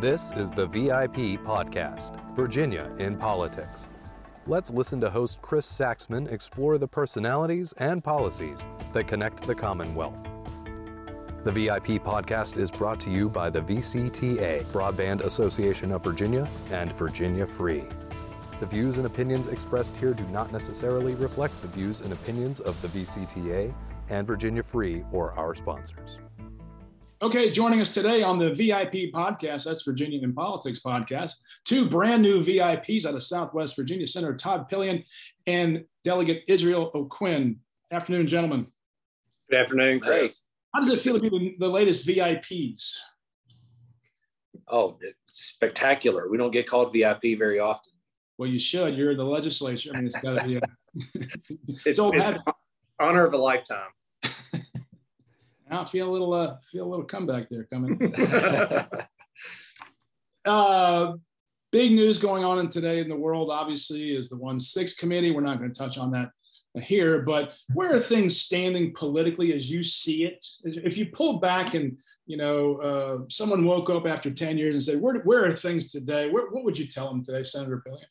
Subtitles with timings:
[0.00, 3.90] This is the VIP Podcast, Virginia in Politics.
[4.46, 10.16] Let's listen to host Chris Saxman explore the personalities and policies that connect the Commonwealth.
[11.44, 16.90] The VIP podcast is brought to you by the VCTA, Broadband Association of Virginia, and
[16.94, 17.84] Virginia Free.
[18.58, 22.80] The views and opinions expressed here do not necessarily reflect the views and opinions of
[22.80, 23.74] the VCTA
[24.08, 26.20] and Virginia Free or our sponsors.
[27.22, 31.34] Okay, joining us today on the VIP podcast, that's Virginia in Politics podcast,
[31.66, 35.04] two brand new VIPs out of Southwest Virginia, Senator Todd Pillion
[35.46, 37.60] and Delegate Israel O'Quinn.
[37.90, 38.66] Afternoon, gentlemen.
[39.50, 40.44] Good afternoon, Chris.
[40.72, 42.96] How does it feel to be the, the latest VIPs?
[44.68, 46.30] Oh, it's spectacular.
[46.30, 47.92] We don't get called VIP very often.
[48.38, 48.94] Well, you should.
[48.94, 49.90] You're in the legislature.
[49.92, 50.60] I mean, it's got to be a,
[51.16, 51.52] it's,
[51.84, 52.30] it's, old it's
[52.98, 53.90] honor of a lifetime.
[55.70, 58.14] I feel a little uh, feel a little comeback there coming.
[60.44, 61.12] uh,
[61.72, 65.30] big news going on in today in the world, obviously, is the one six committee.
[65.30, 66.30] We're not going to touch on that
[66.80, 70.44] here, but where are things standing politically as you see it?
[70.64, 74.82] If you pull back and you know uh, someone woke up after ten years and
[74.82, 78.06] said, "Where where are things today?" Where, what would you tell them today, Senator Pillion?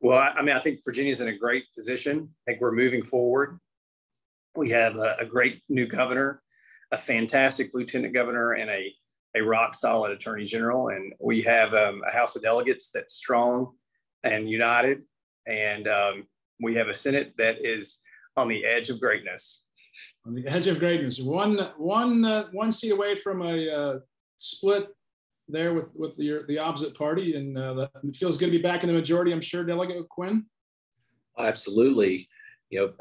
[0.00, 2.28] Well, I mean, I think Virginia's in a great position.
[2.46, 3.60] I think we're moving forward.
[4.54, 6.42] We have a, a great new governor,
[6.90, 8.92] a fantastic lieutenant governor, and a,
[9.36, 10.88] a rock solid attorney general.
[10.88, 13.72] And we have um, a House of Delegates that's strong
[14.24, 15.02] and united.
[15.46, 16.26] And um,
[16.60, 18.00] we have a Senate that is
[18.36, 19.64] on the edge of greatness.
[20.26, 21.18] On the edge of greatness.
[21.18, 23.98] One, one, uh, one seat away from a uh,
[24.36, 24.88] split
[25.48, 27.36] there with, with the, the opposite party.
[27.36, 30.44] And uh, it feels good to be back in the majority, I'm sure, Delegate Quinn.
[31.38, 32.28] Absolutely.
[32.70, 32.92] You know,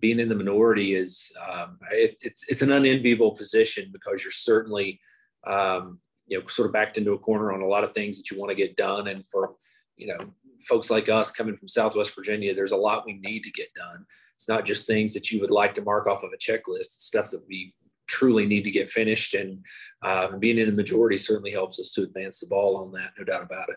[0.00, 5.00] being in the minority is um, it, it's it's an unenviable position because you're certainly
[5.46, 8.30] um, you know sort of backed into a corner on a lot of things that
[8.30, 9.54] you want to get done, and for
[9.96, 10.32] you know
[10.68, 14.04] folks like us coming from Southwest Virginia, there's a lot we need to get done.
[14.34, 17.04] It's not just things that you would like to mark off of a checklist; it's
[17.04, 17.74] stuff that we
[18.06, 19.64] truly need to get finished, and
[20.02, 23.24] um, being in the majority certainly helps us to advance the ball on that, no
[23.24, 23.76] doubt about it.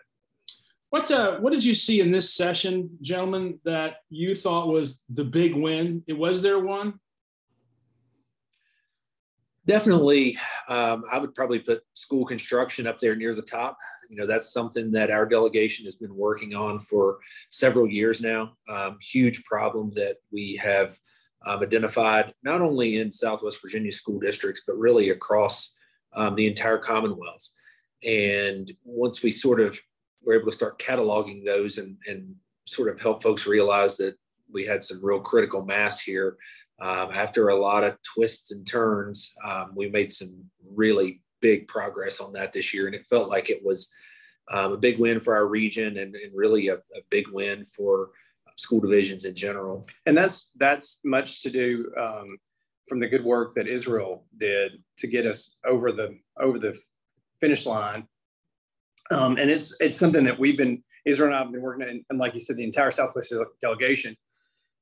[0.94, 5.24] What uh, what did you see in this session, gentlemen, that you thought was the
[5.24, 6.04] big win?
[6.06, 7.00] It was there one.
[9.66, 10.38] Definitely,
[10.68, 13.76] um, I would probably put school construction up there near the top.
[14.08, 17.18] You know, that's something that our delegation has been working on for
[17.50, 18.52] several years now.
[18.72, 20.96] Um, huge problem that we have
[21.44, 25.74] um, identified not only in Southwest Virginia school districts, but really across
[26.14, 27.50] um, the entire Commonwealth.
[28.06, 29.76] And once we sort of
[30.24, 32.34] we're able to start cataloging those and, and
[32.66, 34.16] sort of help folks realize that
[34.52, 36.36] we had some real critical mass here.
[36.80, 42.20] Um, after a lot of twists and turns, um, we made some really big progress
[42.20, 43.90] on that this year, and it felt like it was
[44.50, 48.10] um, a big win for our region and, and really a, a, big win for
[48.56, 49.86] school divisions in general.
[50.06, 52.36] And that's that's much to do um,
[52.88, 56.78] from the good work that Israel did to get us over the over the
[57.40, 58.06] finish line
[59.10, 62.18] um, and it's it's something that we've been Israel and I've been working on, and
[62.18, 64.16] like you said, the entire Southwest delegation.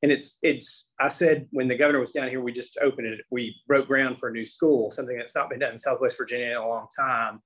[0.02, 3.20] And it's it's I said when the governor was down here, we just opened it.
[3.30, 6.52] We broke ground for a new school, something that's not been done in Southwest Virginia
[6.52, 7.40] in a long time.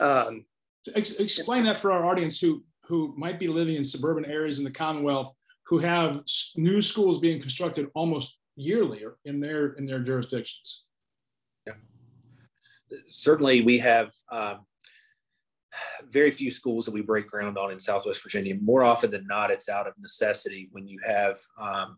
[0.00, 0.44] Um,
[0.94, 4.64] Ex- explain that for our audience who who might be living in suburban areas in
[4.64, 5.32] the Commonwealth
[5.66, 6.20] who have
[6.56, 10.84] new schools being constructed almost yearly in their in their jurisdictions.
[11.66, 11.74] Yeah,
[13.08, 14.12] certainly we have.
[14.30, 14.66] Um,
[16.10, 18.56] very few schools that we break ground on in Southwest Virginia.
[18.60, 21.96] More often than not, it's out of necessity when you have um,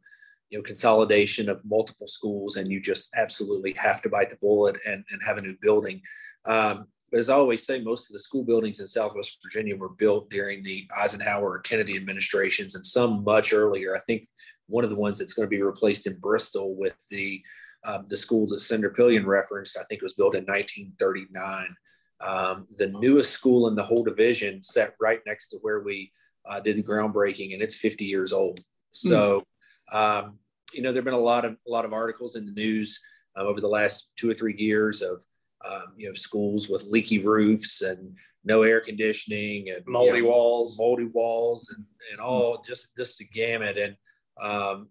[0.51, 4.77] you know consolidation of multiple schools and you just absolutely have to bite the bullet
[4.87, 6.01] and, and have a new building.
[6.45, 10.29] Um, as I always say, most of the school buildings in Southwest Virginia were built
[10.29, 13.97] during the Eisenhower or Kennedy administrations, and some much earlier.
[13.97, 14.29] I think
[14.67, 17.43] one of the ones that's going to be replaced in Bristol with the
[17.85, 21.77] um, the school that Senator Pillion referenced, I think was built in 1939.
[22.21, 26.13] Um, the newest school in the whole division set right next to where we
[26.49, 28.61] uh, did the groundbreaking, and it's 50 years old.
[28.93, 29.45] So,
[29.93, 30.21] mm.
[30.21, 30.39] um,
[30.73, 33.01] you know, there've been a lot of a lot of articles in the news
[33.37, 35.23] uh, over the last two or three years of
[35.65, 38.15] um, you know schools with leaky roofs and
[38.45, 42.67] no air conditioning and moldy you know, walls, moldy walls, and and all mm.
[42.67, 43.77] just just the gamut.
[43.77, 43.97] And
[44.41, 44.89] um,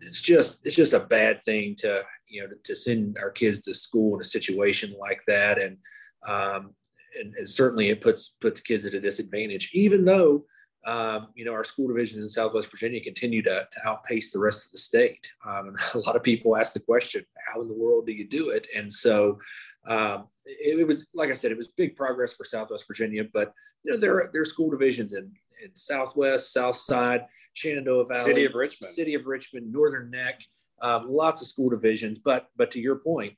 [0.00, 3.60] it's just it's just a bad thing to you know to, to send our kids
[3.62, 5.76] to school in a situation like that and
[6.28, 6.74] um,
[7.18, 9.70] and, and, certainly it puts puts kids at a disadvantage.
[9.72, 10.44] Even though
[10.86, 14.66] um, you know our school divisions in Southwest Virginia continue to, to outpace the rest
[14.66, 17.74] of the state, um, and a lot of people ask the question, "How in the
[17.74, 19.38] world do you do it?" And so
[19.86, 23.24] um, it, it, was like I said, it was big progress for Southwest Virginia.
[23.32, 23.52] But
[23.84, 25.32] you know, there are there are school divisions in
[25.64, 30.40] in Southwest, South Side, Shenandoah Valley, City of Richmond, City of Richmond, Northern Neck,
[30.82, 32.18] um, lots of school divisions.
[32.18, 33.34] But but to your point,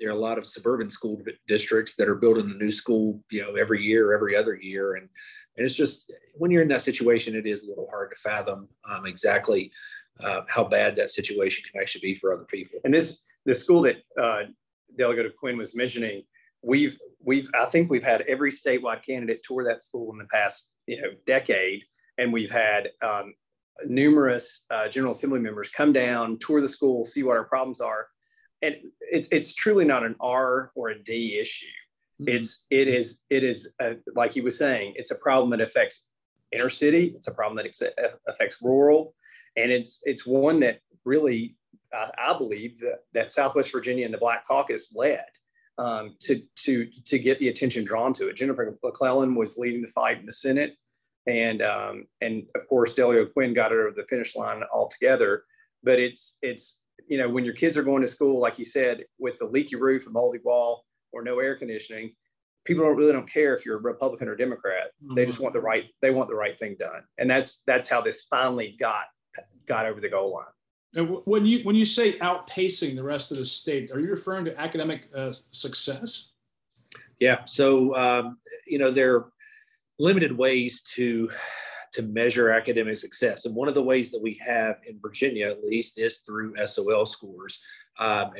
[0.00, 3.42] there are a lot of suburban school districts that are building a new school, you
[3.42, 5.08] know, every year, every other year, and
[5.56, 8.68] and it's just when you're in that situation, it is a little hard to fathom
[8.88, 9.72] um, exactly
[10.22, 12.78] uh, how bad that situation can actually be for other people.
[12.84, 14.42] And this the school that uh,
[14.96, 16.22] Delegate Quinn was mentioning,
[16.62, 20.72] we've we've I think we've had every statewide candidate tour that school in the past
[20.86, 21.82] you know decade,
[22.18, 23.34] and we've had um,
[23.86, 28.06] numerous uh, General Assembly members come down, tour the school, see what our problems are,
[28.62, 31.66] and it's it's truly not an R or a D issue.
[32.20, 32.36] Mm-hmm.
[32.36, 36.08] It's it is it is a, like he was saying, it's a problem that affects
[36.52, 37.12] inner city.
[37.16, 37.82] It's a problem that ex-
[38.26, 39.14] affects rural,
[39.56, 41.56] and it's it's one that really
[41.94, 45.24] uh, I believe that, that Southwest Virginia and the Black Caucus led
[45.78, 48.36] um, to to to get the attention drawn to it.
[48.36, 50.74] Jennifer McClellan was leading the fight in the Senate,
[51.26, 55.44] and um, and of course Delegate O'Quinn got it over the finish line altogether.
[55.82, 59.04] But it's it's you know when your kids are going to school, like you said,
[59.18, 62.14] with the leaky roof, a moldy wall, or no air conditioning,
[62.64, 64.88] people don't really don't care if you're a Republican or Democrat.
[65.02, 65.14] Mm-hmm.
[65.14, 65.44] They just mm-hmm.
[65.44, 68.76] want the right they want the right thing done, and that's that's how this finally
[68.78, 69.04] got
[69.66, 70.44] got over the goal line.
[70.94, 74.44] And when you when you say outpacing the rest of the state, are you referring
[74.46, 76.30] to academic uh, success?
[77.18, 77.44] Yeah.
[77.44, 79.32] So um, you know there are
[79.98, 81.30] limited ways to
[81.92, 85.64] to measure academic success, and one of the ways that we have in Virginia, at
[85.64, 87.62] least, is through SOL scores.
[87.98, 88.32] Um,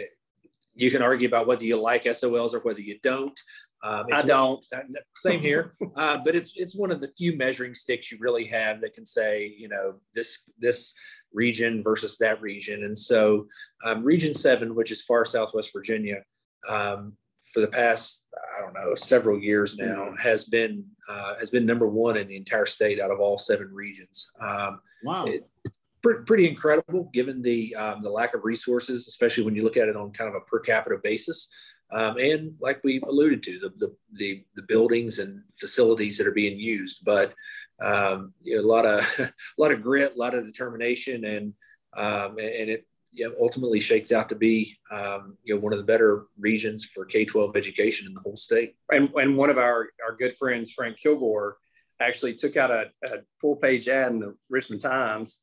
[0.74, 3.38] you can argue about whether you like SOLs or whether you don't.
[3.82, 4.64] Um, I don't.
[4.70, 5.74] One, same here.
[5.96, 9.06] uh, but it's it's one of the few measuring sticks you really have that can
[9.06, 10.94] say, you know, this this
[11.32, 12.84] region versus that region.
[12.84, 13.46] And so,
[13.84, 16.22] um, Region Seven, which is far Southwest Virginia,
[16.68, 17.14] um,
[17.52, 20.16] for the past I don't know several years now, mm-hmm.
[20.16, 23.72] has been uh, has been number one in the entire state out of all seven
[23.72, 24.30] regions.
[24.40, 25.24] Um, wow.
[25.24, 29.76] It, it's pretty incredible given the um, the lack of resources, especially when you look
[29.76, 31.48] at it on kind of a per capita basis.
[31.90, 36.32] Um, and like we alluded to, the, the, the the buildings and facilities that are
[36.32, 37.04] being used.
[37.04, 37.34] But
[37.80, 41.54] um, you know, a lot of a lot of grit, a lot of determination, and
[41.96, 45.78] um, and it you know, ultimately shakes out to be um, you know one of
[45.78, 48.76] the better regions for K twelve education in the whole state.
[48.90, 51.56] And, and one of our our good friends, Frank Kilgore,
[52.00, 55.42] actually took out a, a full page ad in the Richmond Times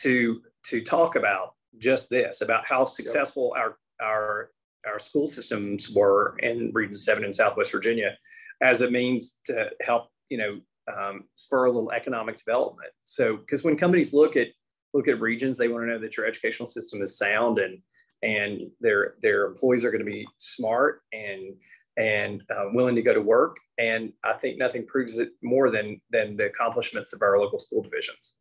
[0.00, 4.50] to to talk about just this about how successful our our
[4.86, 8.16] our school systems were in Region Seven in Southwest Virginia,
[8.62, 10.60] as it means to help you know
[10.94, 12.90] um, spur a little economic development.
[13.02, 14.48] So, because when companies look at
[14.92, 17.78] look at regions, they want to know that your educational system is sound and
[18.22, 21.54] and their their employees are going to be smart and
[21.96, 23.56] and uh, willing to go to work.
[23.78, 27.82] And I think nothing proves it more than than the accomplishments of our local school
[27.82, 28.36] divisions.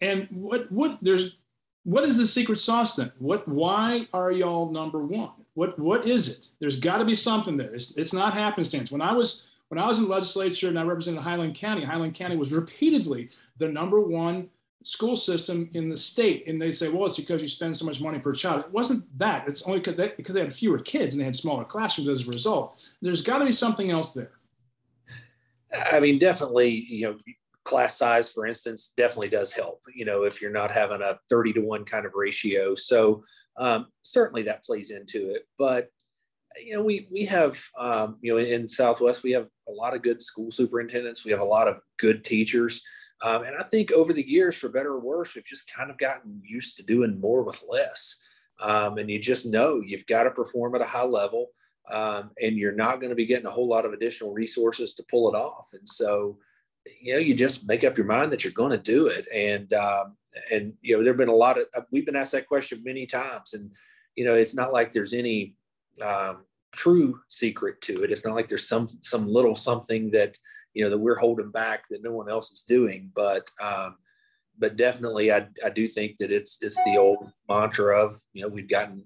[0.00, 1.36] And what what there's
[1.84, 3.12] what is the secret sauce then?
[3.18, 5.32] What why are y'all number one?
[5.54, 6.48] What what is it?
[6.60, 7.74] There's got to be something there.
[7.74, 8.90] It's, it's not happenstance.
[8.90, 12.36] When I was when I was in legislature and I represented Highland County, Highland County
[12.36, 14.48] was repeatedly the number one
[14.82, 16.48] school system in the state.
[16.48, 18.60] And they say, well, it's because you spend so much money per child.
[18.60, 19.46] It wasn't that.
[19.46, 22.26] It's only because they, because they had fewer kids and they had smaller classrooms as
[22.26, 22.88] a result.
[23.02, 24.32] There's got to be something else there.
[25.92, 27.16] I mean, definitely, you know,
[27.64, 31.52] class size, for instance, definitely does help, you know, if you're not having a 30
[31.54, 32.74] to 1 kind of ratio.
[32.74, 33.22] So
[33.56, 35.46] um, certainly that plays into it.
[35.58, 35.90] But
[36.58, 40.02] you know, we we have um, you know in Southwest we have a lot of
[40.02, 41.24] good school superintendents.
[41.24, 42.82] We have a lot of good teachers,
[43.22, 45.98] um, and I think over the years, for better or worse, we've just kind of
[45.98, 48.18] gotten used to doing more with less.
[48.60, 51.48] Um, and you just know you've got to perform at a high level,
[51.90, 55.04] um, and you're not going to be getting a whole lot of additional resources to
[55.10, 55.66] pull it off.
[55.72, 56.38] And so,
[57.00, 59.26] you know, you just make up your mind that you're going to do it.
[59.34, 60.16] And um,
[60.52, 63.54] and you know, there've been a lot of we've been asked that question many times,
[63.54, 63.70] and
[64.14, 65.56] you know, it's not like there's any
[66.04, 68.12] um, true secret to it.
[68.12, 70.36] It's not like there's some some little something that
[70.74, 73.10] you know that we're holding back that no one else is doing.
[73.14, 73.96] But um,
[74.58, 78.48] but definitely, I I do think that it's it's the old mantra of you know
[78.48, 79.04] we've gotten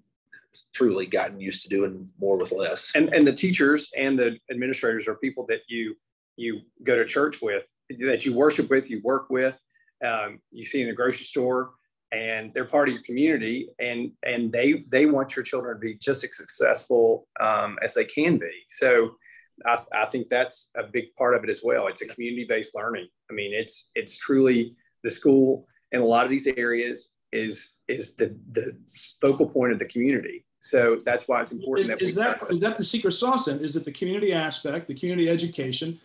[0.72, 2.92] truly gotten used to doing more with less.
[2.94, 5.96] And and the teachers and the administrators are people that you
[6.36, 7.64] you go to church with,
[8.00, 9.56] that you worship with, you work with,
[10.04, 11.70] um, you see in the grocery store
[12.12, 15.94] and they're part of your community and and they they want your children to be
[15.94, 19.16] just as successful um, as they can be so
[19.64, 23.08] I, I think that's a big part of it as well it's a community-based learning
[23.30, 28.14] i mean it's it's truly the school in a lot of these areas is is
[28.14, 28.76] the the
[29.20, 32.00] focal point of the community So that's why it's important.
[32.00, 33.44] Is, that, is that is that the secret sauce?
[33.44, 36.00] Then is it the community aspect, the community education?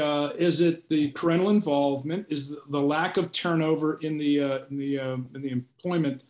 [0.00, 2.24] Uh, is it the parental involvement?
[2.30, 6.22] Is the, the lack of turnover in the uh, in the uh, in the employment?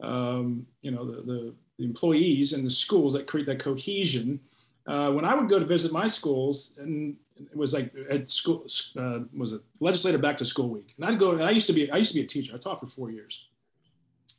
[0.00, 4.38] Um, you know, the, the, the employees and the schools that create that cohesion.
[4.86, 8.66] Uh, when I would go to visit my schools, and it was like at school
[8.96, 11.32] uh, was it legislative back to school week, and I'd go.
[11.32, 12.54] And I used to be I used to be a teacher.
[12.54, 13.46] I taught for four years,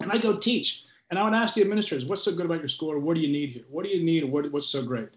[0.01, 0.83] and I'd go teach
[1.13, 3.21] and I would ask the administrators, what's so good about your school or what do
[3.21, 3.65] you need here?
[3.69, 5.09] What do you need what, what's so great?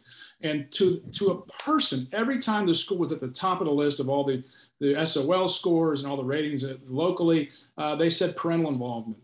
[0.42, 3.73] And to, to a person, every time the school was at the top of the
[3.73, 4.45] list of all the,
[4.78, 9.18] the SOL scores and all the ratings locally, uh, they said parental involvement.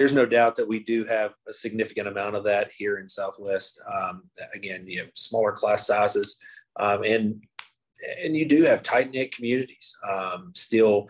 [0.00, 3.82] There's no doubt that we do have a significant amount of that here in Southwest.
[3.86, 4.22] Um,
[4.54, 6.40] again, you know, smaller class sizes,
[6.76, 7.44] um, and
[8.24, 9.94] and you do have tight knit communities.
[10.10, 11.06] Um, still,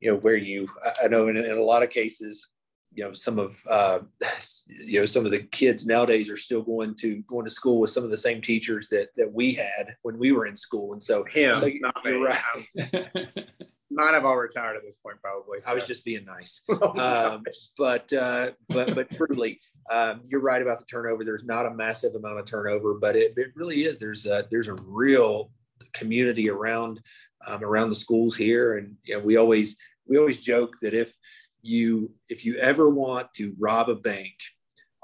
[0.00, 0.68] you know, where you
[1.02, 2.46] I know in, in a lot of cases,
[2.96, 4.00] you know some of uh,
[4.66, 7.90] you know some of the kids nowadays are still going to going to school with
[7.90, 11.02] some of the same teachers that that we had when we were in school and
[11.02, 12.12] so him so you're me.
[12.12, 13.28] right
[13.96, 15.70] mine have all retired at this point probably so.
[15.70, 16.62] i was just being nice.
[16.70, 17.44] Oh, um,
[17.78, 19.60] but uh, but but truly
[19.90, 21.24] um, you're right about the turnover.
[21.24, 23.98] There's not a massive amount of turnover but it, it really is.
[23.98, 25.50] There's a there's a real
[25.94, 27.00] community around
[27.46, 28.76] um, around the schools here.
[28.78, 29.76] And you know we always
[30.06, 31.14] we always joke that if
[31.62, 34.34] you if you ever want to rob a bank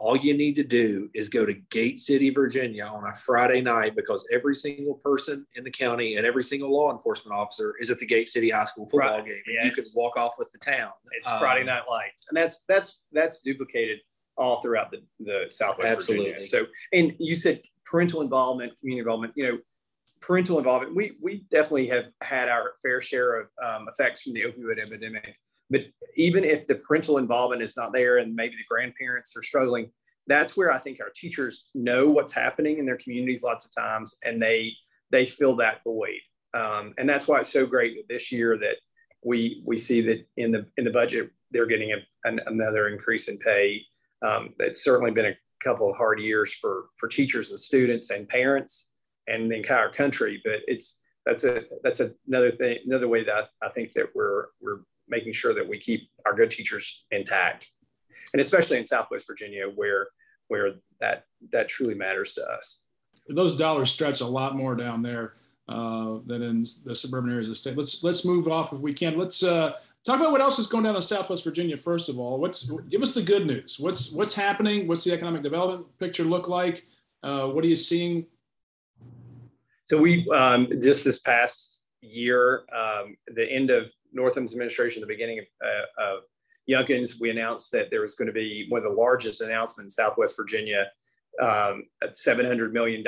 [0.03, 3.95] all you need to do is go to Gate City, Virginia on a Friday night
[3.95, 8.01] because every single person in the county and every single law enforcement officer is at
[8.01, 9.25] the Gate City High School football right.
[9.25, 9.43] game.
[9.47, 10.91] Yeah, you can walk off with the town.
[11.13, 12.27] It's um, Friday night lights.
[12.29, 14.01] And that's that's that's duplicated
[14.37, 16.33] all throughout the, the Southwest absolutely.
[16.33, 16.49] Virginia.
[16.49, 19.59] So and you said parental involvement, community involvement, you know,
[20.21, 20.97] parental involvement.
[20.97, 25.37] We we definitely have had our fair share of um, effects from the opioid epidemic
[25.73, 25.83] but
[26.15, 29.91] even if the parental involvement is not there and maybe the grandparents are struggling,
[30.27, 34.19] that's where I think our teachers know what's happening in their communities lots of times
[34.25, 34.73] and they
[35.11, 36.21] they fill that void.
[36.55, 38.77] Um, and that's why it's so great this year that
[39.25, 43.29] we we see that in the in the budget they're getting a, an, another increase
[43.29, 43.83] in pay.
[44.23, 48.29] Um, it's certainly been a couple of hard years for for teachers and students and
[48.29, 48.91] parents
[49.27, 53.69] and the entire country, but it's that's a that's another thing another way that I
[53.69, 57.71] think that we're we're making sure that we keep our good teachers intact,
[58.33, 60.09] and especially in Southwest Virginia, where
[60.49, 62.83] where that that truly matters to us.
[63.29, 65.35] Those dollars stretch a lot more down there
[65.69, 67.77] uh, than in the suburban areas of the state.
[67.77, 69.17] Let's let's move off if we can.
[69.19, 69.73] Let's uh,
[70.05, 71.77] talk about what else is going down in Southwest Virginia.
[71.77, 73.79] First of all, what's give us the good news.
[73.79, 74.87] What's what's happening?
[74.87, 76.87] What's the economic development picture look like?
[77.23, 78.27] Uh, what are you seeing?
[79.85, 85.41] So we um, just this past year, um, the end of Northam's administration, the beginning
[85.41, 86.19] of, uh, of
[86.69, 90.05] Youngkin's, we announced that there was going to be one of the largest announcements in
[90.05, 90.87] Southwest Virginia
[91.41, 93.05] um, at $700 million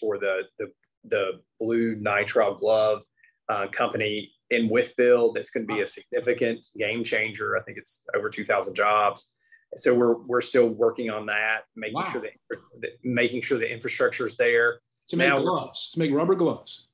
[0.00, 0.66] for the, the,
[1.04, 3.02] the blue nitrile glove
[3.48, 5.34] uh, company in Wytheville.
[5.34, 7.56] That's going to be a significant game changer.
[7.56, 9.34] I think it's over 2,000 jobs.
[9.76, 12.10] So we're, we're still working on that, making wow.
[12.10, 16.34] sure that, making sure the infrastructure is there to make now, gloves, to make rubber
[16.34, 16.88] gloves.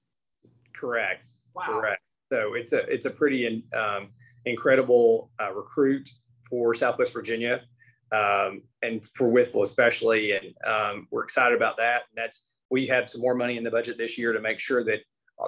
[0.75, 1.27] Correct.
[1.55, 1.65] Wow.
[1.67, 2.03] Correct.
[2.33, 4.09] So it's a it's a pretty um,
[4.45, 6.09] incredible uh, recruit
[6.50, 7.62] for Southwest Virginia
[8.12, 12.02] um, and for Wytheville especially, and um, we're excited about that.
[12.11, 14.85] And that's we have some more money in the budget this year to make sure
[14.85, 15.00] that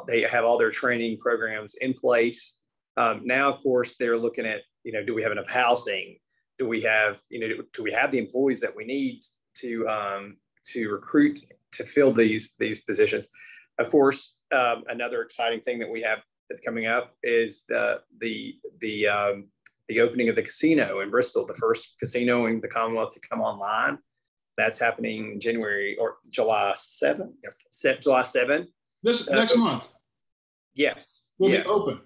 [0.06, 2.56] they have all their training programs in place.
[2.96, 6.18] Um, now, of course, they're looking at you know do we have enough housing?
[6.58, 9.22] Do we have you know do we have the employees that we need
[9.58, 11.40] to um, to recruit
[11.72, 13.28] to fill these these positions?
[13.78, 16.18] Of course, um, another exciting thing that we have
[16.48, 19.48] that's coming up is the the the um,
[19.88, 23.40] the opening of the casino in Bristol, the first casino in the Commonwealth to come
[23.40, 23.98] online.
[24.56, 27.32] That's happening January or July 7th.
[28.00, 28.66] July 7th.
[29.02, 29.88] This uh, next month.
[30.74, 31.26] Yes.
[31.38, 31.64] Will yes.
[31.64, 32.00] be open.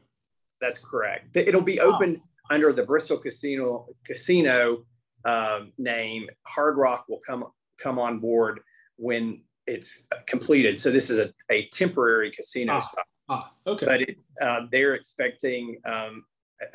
[0.60, 1.36] That's correct.
[1.36, 2.20] It'll be open wow.
[2.50, 4.84] under the Bristol Casino Casino
[5.24, 6.28] um, name.
[6.46, 7.46] Hard Rock will come
[7.78, 8.60] come on board
[8.96, 10.78] when it's completed.
[10.78, 13.02] So this is a, a temporary casino ah.
[13.32, 13.86] Ah, okay.
[13.86, 16.24] But it, uh, they're expecting um,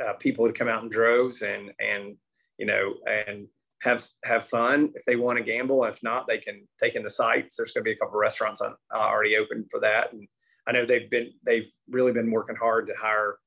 [0.04, 2.16] uh, people to come out in droves and and
[2.58, 3.48] you know and
[3.84, 5.84] have have fun if they want to gamble.
[5.84, 7.56] If not, they can take in the sites.
[7.56, 10.28] There's going to be a couple restaurants on, uh, already open for that, and
[10.68, 13.38] I know they've been they've really been working hard to hire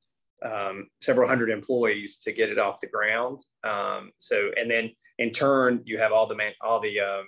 [0.43, 3.41] um, several hundred employees to get it off the ground.
[3.65, 7.25] Um, so and then in turn, you have all the man, all the um,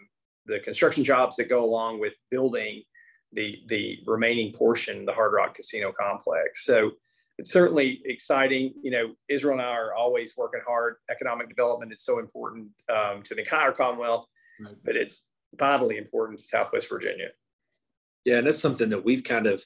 [0.47, 2.85] the construction jobs that go along with building
[3.33, 6.65] the the remaining portion, the Hard Rock Casino complex.
[6.65, 6.93] So
[7.39, 8.75] it's certainly exciting.
[8.83, 10.97] You know, Israel and I are always working hard.
[11.11, 14.27] Economic development is so important um, to the entire Commonwealth,
[14.61, 14.75] right.
[14.85, 15.27] but it's
[15.59, 17.29] vitally important to Southwest Virginia.
[18.25, 19.65] Yeah, and that's something that we've kind of,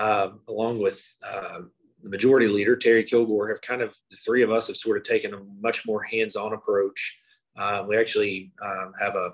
[0.00, 1.60] um, along with uh,
[2.02, 5.04] the majority leader Terry Kilgore, have kind of the three of us have sort of
[5.04, 7.18] taken a much more hands-on approach.
[7.58, 9.32] Uh, we actually um, have a,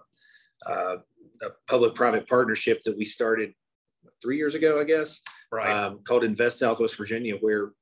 [0.67, 0.97] uh,
[1.43, 3.53] a public-private partnership that we started
[4.23, 5.71] three years ago, I guess, right.
[5.71, 7.73] um, called Invest Southwest Virginia, where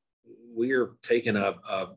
[0.55, 1.89] we are taking a, a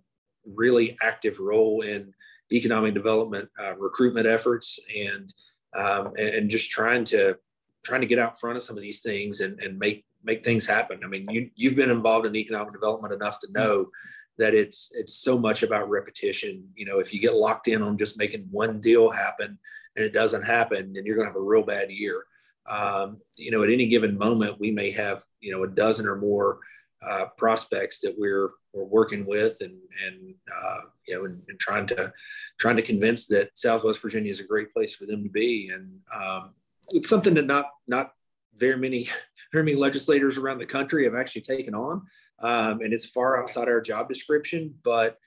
[0.46, 2.14] really active role in
[2.52, 5.34] economic development uh, recruitment efforts and,
[5.78, 7.38] um, and, and just trying to
[7.84, 10.66] trying to get out front of some of these things and, and make make things
[10.66, 11.00] happen.
[11.04, 13.90] I mean, you you've been involved in economic development enough to know
[14.38, 16.68] that it's it's so much about repetition.
[16.76, 19.58] You know, if you get locked in on just making one deal happen
[19.96, 22.24] and it doesn't happen, then you're going to have a real bad year.
[22.70, 26.16] Um, you know, at any given moment, we may have you know a dozen or
[26.16, 26.60] more
[27.08, 31.88] uh, prospects that we're we're working with and and uh, you know and, and, trying
[31.88, 32.12] to
[32.60, 36.00] trying to convince that Southwest Virginia is a great place for them to be and
[36.14, 36.54] um,
[36.90, 38.12] it's something that not not
[38.56, 39.10] very many
[39.54, 42.06] very many legislators around the country have actually taken on
[42.40, 45.18] um, and it's far outside our job description but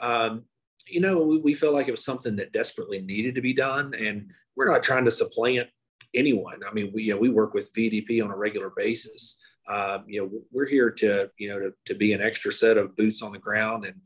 [0.00, 0.44] um,
[0.88, 3.94] you know we, we felt like it was something that desperately needed to be done
[3.94, 5.68] and we're not trying to supplant
[6.14, 10.04] anyone i mean we you know, we work with vdp on a regular basis um,
[10.06, 13.22] you know we're here to you know to, to be an extra set of boots
[13.22, 14.00] on the ground and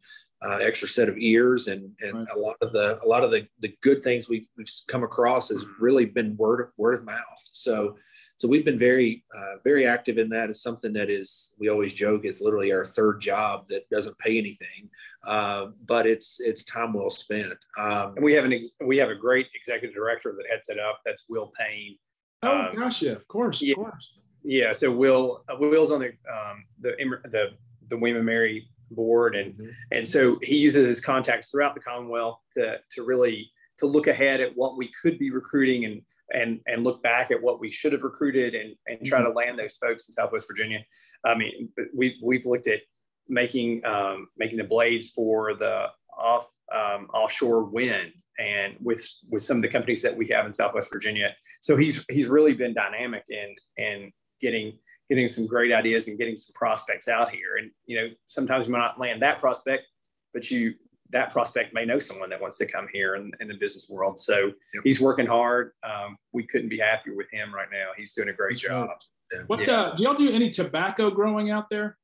[0.45, 2.27] uh, extra set of ears and and right.
[2.37, 5.49] a lot of the a lot of the the good things we've, we've come across
[5.49, 5.83] has mm-hmm.
[5.83, 7.97] really been word of word of mouth so
[8.37, 10.51] so we've been very uh, very active in that.
[10.51, 14.39] It's something that is we always joke is literally our third job that doesn't pay
[14.39, 14.91] anything.
[15.27, 17.55] Uh, but it's it's time well spent.
[17.79, 20.79] Um, and we have an ex- we have a great executive director that heads it
[20.79, 21.01] up.
[21.05, 21.97] That's will payne.
[22.43, 24.11] Oh um, gosh yeah of course of yeah, course.
[24.45, 27.51] yeah so will uh, will's on the um, the the
[27.89, 29.71] the William Mary board and mm-hmm.
[29.93, 34.41] and so he uses his contacts throughout the commonwealth to to really to look ahead
[34.41, 36.03] at what we could be recruiting and
[36.33, 39.29] and and look back at what we should have recruited and and try mm-hmm.
[39.29, 40.85] to land those folks in southwest virginia
[41.25, 42.81] i mean we've we've looked at
[43.29, 49.59] making um, making the blades for the off um, offshore wind and with with some
[49.59, 53.25] of the companies that we have in southwest virginia so he's he's really been dynamic
[53.29, 57.57] in in getting getting some great ideas and getting some prospects out here.
[57.59, 59.85] And you know, sometimes you might not land that prospect,
[60.33, 60.75] but you
[61.11, 64.19] that prospect may know someone that wants to come here in, in the business world.
[64.19, 64.85] So yep.
[64.85, 65.73] he's working hard.
[65.83, 67.89] Um, we couldn't be happier with him right now.
[67.97, 68.89] He's doing a great That's job.
[69.33, 69.43] Right.
[69.49, 69.81] What yeah.
[69.81, 71.99] uh, do y'all do any tobacco growing out there?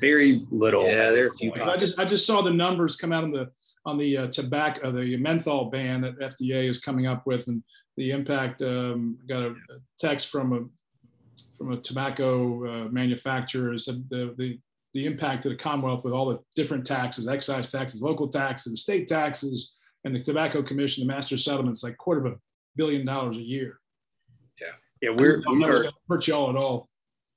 [0.00, 0.84] Very little.
[0.84, 1.52] Yeah, there are a few.
[1.54, 3.50] I just I just saw the numbers come out on the
[3.86, 7.62] on the uh, tobacco the menthol ban that FDA is coming up with and
[7.96, 8.60] the impact.
[8.60, 10.60] Um, got a, a text from a
[11.56, 14.58] from a tobacco uh, manufacturer said the, the,
[14.96, 19.06] the impact to the Commonwealth with all the different taxes, excise taxes, local taxes, state
[19.06, 22.36] taxes, and the Tobacco Commission, the master settlements, like quarter of a
[22.76, 23.78] billion dollars a year.
[24.58, 24.68] Yeah,
[25.02, 26.88] yeah, we're we are hurt y'all at all.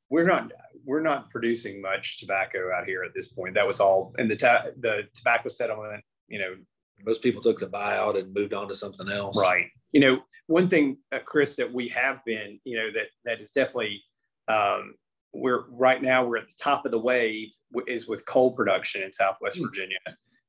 [0.09, 0.53] We're not
[0.85, 3.55] we're not producing much tobacco out here at this point.
[3.55, 6.01] That was all, and the ta- the tobacco settlement.
[6.29, 6.55] You know,
[7.05, 9.37] most people took the buyout and moved on to something else.
[9.37, 9.67] Right.
[9.91, 13.51] You know, one thing, uh, Chris, that we have been, you know, that that is
[13.51, 14.01] definitely
[14.47, 14.93] um,
[15.33, 17.49] we're right now we're at the top of the wave
[17.87, 19.65] is with coal production in Southwest hmm.
[19.65, 19.99] Virginia.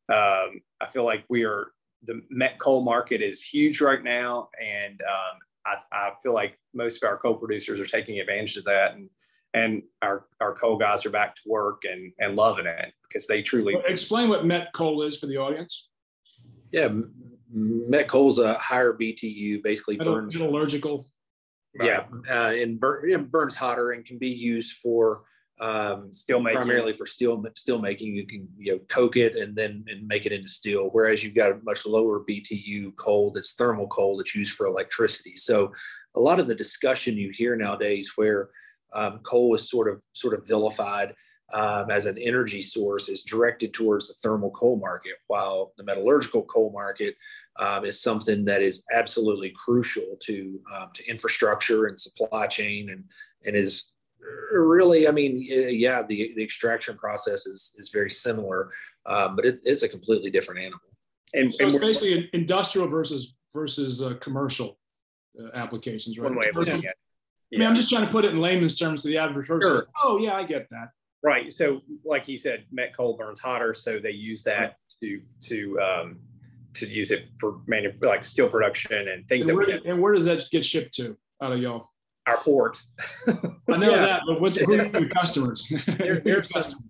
[0.09, 1.73] Um, I feel like we are
[2.05, 7.03] the met coal market is huge right now, and um, I, I, feel like most
[7.03, 9.09] of our coal producers are taking advantage of that, and
[9.55, 13.43] and our our coal guys are back to work and and loving it because they
[13.43, 15.88] truly explain what met coal is for the audience.
[16.73, 16.88] Yeah,
[17.53, 21.07] met coal is a higher BTU, basically burns metallurgical.
[21.74, 25.22] Yeah, uh, and burn, burns hotter and can be used for
[25.61, 26.56] um, steel making.
[26.56, 28.14] primarily for steel steel making.
[28.14, 30.88] You can you know coke it and then and make it into steel.
[30.92, 35.37] Whereas you've got a much lower BTU coal that's thermal coal that's used for electricity.
[35.37, 35.72] So
[36.16, 38.50] a lot of the discussion you hear nowadays where
[38.94, 41.14] um, coal is sort of sort of vilified
[41.53, 46.45] um, as an energy source is directed towards the thermal coal market, while the metallurgical
[46.45, 47.17] coal market
[47.59, 53.05] um, is something that is absolutely crucial to um, to infrastructure and supply chain, and
[53.45, 53.93] and is
[54.53, 58.71] really, I mean, yeah, the, the extraction process is is very similar,
[59.07, 60.81] um, but it, it's a completely different animal.
[61.33, 64.79] And, so and it's basically an industrial versus versus uh, commercial
[65.41, 66.25] uh, applications, right?
[66.25, 66.97] One way of looking at it.
[67.51, 67.57] Yeah.
[67.57, 69.71] I mean, I'm just trying to put it in layman's terms to the average person.
[69.71, 69.87] Sure.
[70.05, 70.91] Oh, yeah, I get that.
[71.22, 71.52] Right.
[71.52, 76.18] So, like he said, met coal burns hotter, so they use that to to um,
[76.74, 79.48] to use it for manu- like steel production and things.
[79.48, 81.90] And where, and where does that get shipped to out of y'all?
[82.26, 82.83] Our port.
[83.26, 84.06] I know yeah.
[84.06, 85.68] that, but what's who are your customers?
[85.87, 86.85] there, there's, customers.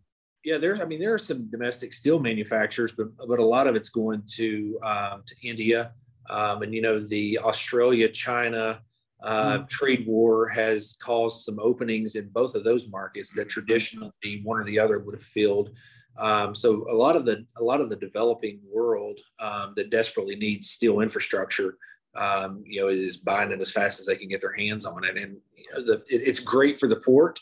[0.44, 0.80] Yeah, there's.
[0.80, 4.22] I mean, there are some domestic steel manufacturers, but but a lot of it's going
[4.34, 5.92] to um, to India,
[6.28, 8.82] um, and you know the Australia China
[9.22, 9.64] uh, mm-hmm.
[9.66, 14.64] trade war has caused some openings in both of those markets that traditionally one or
[14.64, 15.70] the other would have filled.
[16.18, 20.36] Um, so a lot of the a lot of the developing world um, that desperately
[20.36, 21.78] needs steel infrastructure,
[22.14, 25.04] um, you know, is buying it as fast as they can get their hands on
[25.04, 27.38] it, and you know, the, it, it's great for the port.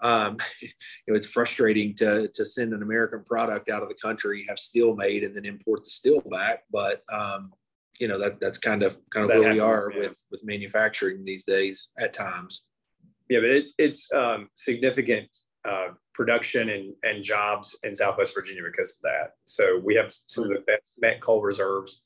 [0.00, 0.68] Um, you
[1.08, 4.94] know, it's frustrating to to send an American product out of the country, have steel
[4.94, 6.64] made, and then import the steel back.
[6.70, 7.52] But um,
[8.00, 10.00] you know that that's kind of kind of that where we are yeah.
[10.00, 12.66] with with manufacturing these days at times.
[13.28, 15.28] Yeah, but it, it's um, significant
[15.64, 19.32] uh, production and, and jobs in Southwest Virginia because of that.
[19.44, 22.04] So we have some of the best met coal reserves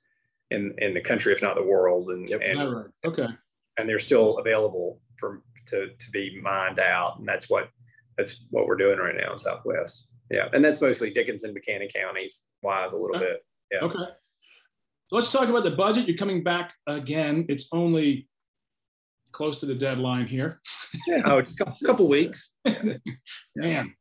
[0.50, 2.10] in, in the country, if not the world.
[2.10, 2.40] And, yep.
[2.44, 2.86] and right.
[3.04, 3.26] okay.
[3.76, 7.18] And they're still available for to, to be mined out.
[7.18, 7.68] And that's what
[8.16, 10.08] that's what we're doing right now in Southwest.
[10.30, 10.48] Yeah.
[10.52, 13.26] And that's mostly Dickenson, Buchanan counties wise a little okay.
[13.26, 13.44] bit.
[13.70, 13.78] Yeah.
[13.80, 14.12] Okay.
[15.10, 16.06] Let's talk about the budget.
[16.06, 17.46] You're coming back again.
[17.48, 18.28] It's only
[19.32, 20.60] close to the deadline here.
[21.06, 22.54] Yeah, oh, a couple weeks.
[23.56, 23.94] Man,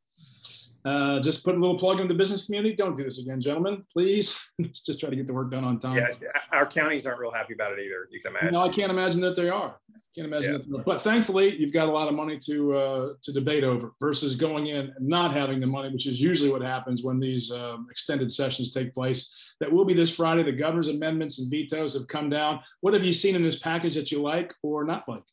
[0.87, 2.73] uh, just put a little plug in the business community.
[2.75, 3.83] Don't do this again, gentlemen.
[3.91, 4.39] Please.
[4.57, 5.97] Let's just try to get the work done on time.
[5.97, 6.07] Yeah,
[6.53, 8.07] our counties aren't real happy about it either.
[8.09, 8.51] You can imagine.
[8.53, 9.77] No, I can't imagine that they are.
[10.15, 10.81] Can't imagine yeah.
[10.85, 14.67] But thankfully, you've got a lot of money to uh, to debate over versus going
[14.67, 18.31] in and not having the money, which is usually what happens when these um, extended
[18.31, 19.53] sessions take place.
[19.59, 20.43] That will be this Friday.
[20.43, 22.61] The governor's amendments and vetoes have come down.
[22.81, 25.23] What have you seen in this package that you like or not like?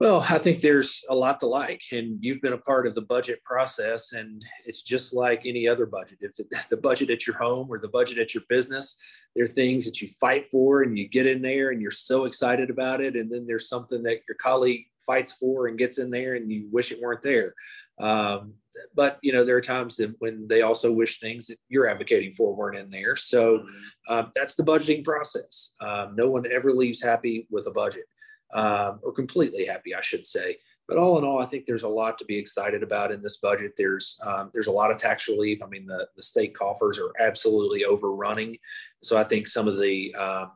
[0.00, 3.02] Well, I think there's a lot to like, and you've been a part of the
[3.02, 6.18] budget process, and it's just like any other budget.
[6.20, 8.98] If it, the budget at your home or the budget at your business,
[9.36, 12.24] there are things that you fight for, and you get in there, and you're so
[12.24, 16.10] excited about it, and then there's something that your colleague fights for and gets in
[16.10, 17.54] there, and you wish it weren't there.
[18.00, 18.54] Um,
[18.96, 22.34] but you know, there are times that when they also wish things that you're advocating
[22.34, 23.14] for weren't in there.
[23.14, 24.12] So mm-hmm.
[24.12, 25.74] um, that's the budgeting process.
[25.80, 28.06] Um, no one ever leaves happy with a budget
[28.52, 30.56] um, or completely happy, I should say.
[30.86, 33.38] But all in all, I think there's a lot to be excited about in this
[33.38, 33.72] budget.
[33.76, 35.62] There's um, there's a lot of tax relief.
[35.62, 38.58] I mean, the the state coffers are absolutely overrunning.
[39.02, 40.46] So I think some of the uh,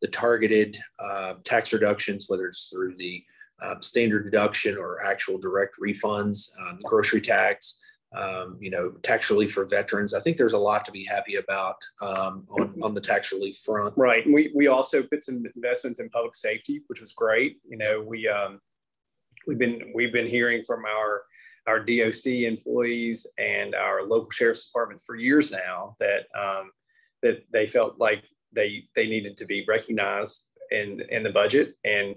[0.00, 3.22] the targeted uh, tax reductions, whether it's through the
[3.62, 7.78] um, standard deduction or actual direct refunds, um, grocery tax,
[8.14, 10.14] um, you know, tax relief for veterans.
[10.14, 13.58] I think there's a lot to be happy about um, on, on the tax relief
[13.58, 13.94] front.
[13.96, 14.24] Right.
[14.26, 17.58] We, we also put some investments in public safety, which was great.
[17.68, 18.60] You know, we, um,
[19.46, 21.22] we've been, we've been hearing from our,
[21.66, 26.70] our DOC employees and our local sheriff's departments for years now that, um,
[27.22, 32.14] that they felt like they, they needed to be recognized in, in the budget and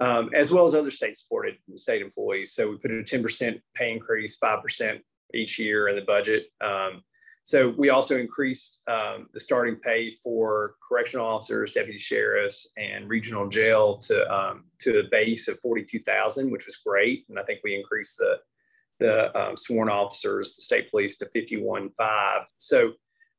[0.00, 2.54] um, as well as other state supported state employees.
[2.54, 5.00] So we put in a 10% pay increase, 5%
[5.34, 6.46] each year in the budget.
[6.60, 7.02] Um,
[7.44, 13.48] so we also increased um, the starting pay for correctional officers, deputy sheriffs, and regional
[13.48, 17.24] jail to um, to a base of forty two thousand, which was great.
[17.28, 18.36] And I think we increased the
[19.00, 22.42] the um, sworn officers, the state police, to fifty one five.
[22.58, 22.92] So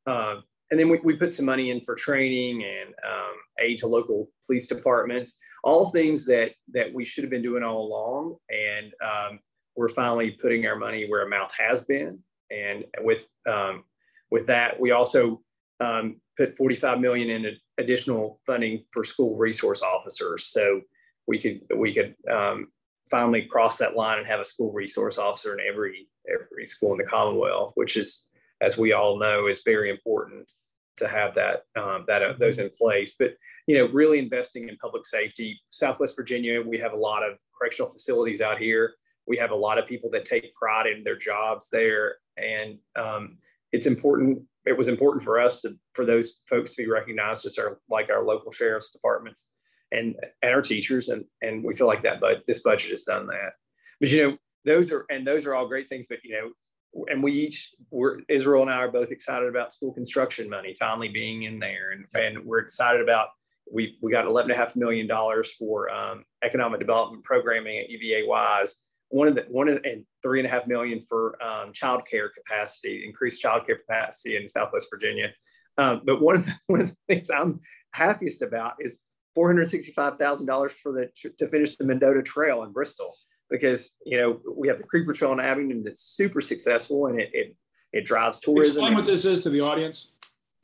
[0.06, 3.88] um, and then we, we put some money in for training and um, aid to
[3.88, 8.36] local police departments, all things that that we should have been doing all along.
[8.50, 9.40] And um,
[9.76, 12.20] we're finally putting our money where our mouth has been.
[12.52, 13.84] And with um,
[14.30, 15.42] with that, we also
[15.80, 20.46] um, put 45 million in additional funding for school resource officers.
[20.46, 20.82] So
[21.28, 22.68] we could we could um,
[23.10, 26.98] finally cross that line and have a school resource officer in every every school in
[26.98, 28.28] the Commonwealth, which is,
[28.62, 30.50] as we all know, is very important
[30.98, 33.16] to have that um, that uh, those in place.
[33.18, 33.36] But
[33.68, 35.60] you know, really investing in public safety.
[35.70, 38.96] Southwest Virginia, we have a lot of correctional facilities out here
[39.28, 42.16] we have a lot of people that take pride in their jobs there.
[42.38, 43.38] And um,
[43.72, 47.60] it's important it was important for us to for those folks to be recognized just
[47.60, 49.50] our like our local sheriff's departments
[49.92, 51.10] and and our teachers.
[51.10, 53.54] And and we feel like that but this budget has done that.
[54.00, 57.22] But you know those are and those are all great things but you know and
[57.22, 61.44] we each we're israel and i are both excited about school construction money finally being
[61.44, 61.92] in there.
[61.92, 63.30] And, and we're excited about
[63.72, 67.90] we we got 11 and a half million dollars for um, economic development programming at
[67.90, 68.78] uva wise
[69.14, 72.30] one of the one of the, and three and a half million for um, childcare
[72.36, 75.30] capacity, increased childcare capacity in Southwest Virginia.
[75.78, 77.60] Um, but one of the, one of the things I'm
[77.94, 79.02] happiest about is
[79.36, 83.16] four hundred sixty-five thousand dollars for the to finish the Mendota Trail in Bristol
[83.52, 87.30] because you know we have the Creeper Trail in Abingdon that's super successful and it
[87.34, 87.56] it,
[87.92, 88.84] it drives tourism.
[88.84, 90.14] Explain what this is to the audience.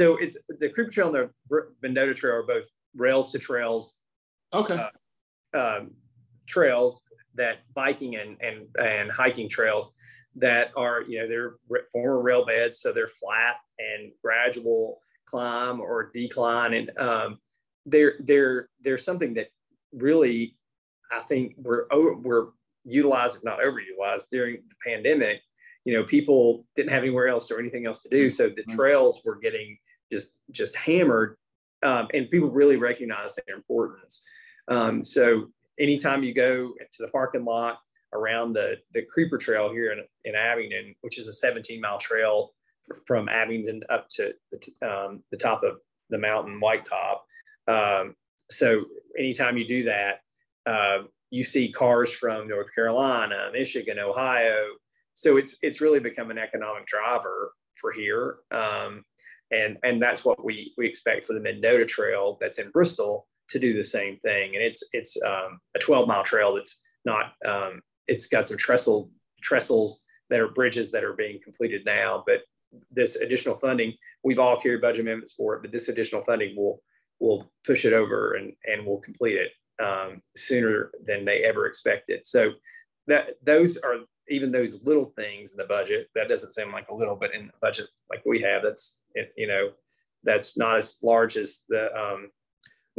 [0.01, 3.93] So it's the Creeper Trail and the Mendota Trail are both rails to trails.
[4.55, 4.88] Okay.
[5.53, 5.91] Uh, um,
[6.47, 7.03] trails
[7.35, 9.93] that biking and and, and hiking trails
[10.35, 11.55] that are, you know, they're
[11.91, 16.73] former rail beds, so they're flat and gradual climb or decline.
[16.73, 17.39] And um,
[17.85, 19.47] they're, they're, they're something that
[19.91, 20.55] really,
[21.11, 22.47] I think we're, we're
[22.85, 25.41] utilized, not overutilized during the pandemic.
[25.83, 28.29] You know, people didn't have anywhere else or anything else to do.
[28.29, 29.77] So the trails were getting
[30.11, 31.37] just, just hammered
[31.81, 34.21] um, and people really recognize their importance.
[34.67, 37.79] Um, so anytime you go to the parking lot
[38.13, 42.51] around the, the Creeper Trail here in, in Abingdon, which is a 17 mile trail
[43.05, 45.77] from Abingdon up to the, um, the top of
[46.09, 47.25] the mountain, White Top.
[47.67, 48.15] Um,
[48.49, 48.85] so
[49.17, 50.21] anytime you do that,
[50.65, 54.65] uh, you see cars from North Carolina, Michigan, Ohio.
[55.13, 59.03] So it's it's really become an economic driver for here, um,
[59.51, 63.59] and and that's what we we expect for the Mendota Trail that's in Bristol to
[63.59, 64.55] do the same thing.
[64.55, 69.12] And it's it's um, a 12 mile trail that's not um, it's got some trestle
[69.41, 72.23] trestles that are bridges that are being completed now.
[72.25, 72.41] But
[72.91, 76.81] this additional funding, we've all carried budget amendments for it, but this additional funding will
[77.19, 79.51] will push it over and and will complete it
[79.83, 82.21] um, sooner than they ever expected.
[82.25, 82.51] So
[83.07, 83.95] that those are
[84.29, 86.07] even those little things in the budget.
[86.15, 88.99] That doesn't seem like a little, but in a budget like we have, that's
[89.35, 89.71] you know
[90.23, 92.29] that's not as large as the um,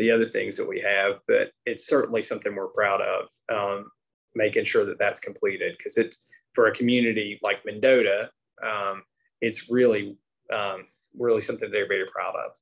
[0.00, 3.90] the other things that we have, but it's certainly something we're proud of, um,
[4.34, 8.30] making sure that that's completed because it's for a community like Mendota,
[8.64, 9.02] um,
[9.40, 10.16] it's really,
[10.52, 10.86] um,
[11.16, 12.52] really something they're very proud of.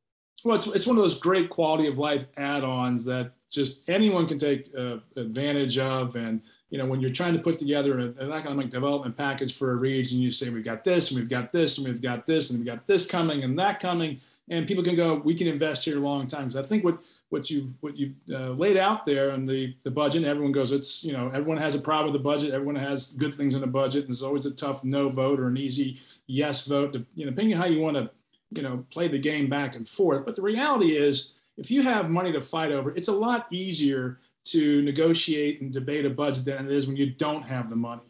[0.44, 4.38] Well, it's, it's one of those great quality of life add-ons that just anyone can
[4.38, 6.16] take uh, advantage of.
[6.16, 9.72] And, you know, when you're trying to put together an, an economic development package for
[9.72, 12.50] a region, you say, we've got this and we've got this and we've got this
[12.50, 14.20] and we've got this coming and that coming.
[14.50, 16.48] And people can go, we can invest here a long time.
[16.48, 16.98] Because I think what
[17.30, 20.24] what you what you uh, laid out there and the the budget.
[20.24, 22.52] everyone goes, it's you know everyone has a problem with the budget.
[22.52, 24.04] Everyone has good things in the budget.
[24.04, 26.92] And there's always a tough no vote or an easy yes vote.
[26.94, 28.10] To, you know, depending on how you want to
[28.52, 30.24] you know play the game back and forth.
[30.24, 34.20] But the reality is, if you have money to fight over, it's a lot easier
[34.44, 38.02] to negotiate and debate a budget than it is when you don't have the money.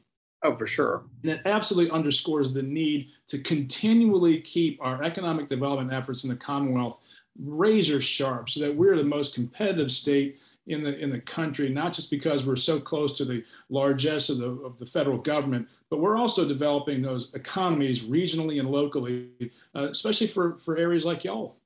[0.45, 1.03] Oh, for sure.
[1.25, 6.37] And it absolutely underscores the need to continually keep our economic development efforts in the
[6.37, 7.03] Commonwealth
[7.39, 11.93] razor sharp so that we're the most competitive state in the in the country not
[11.93, 15.99] just because we're so close to the largesse of the, of the federal government but
[15.99, 19.29] we're also developing those economies regionally and locally
[19.75, 21.57] uh, especially for for areas like y'all.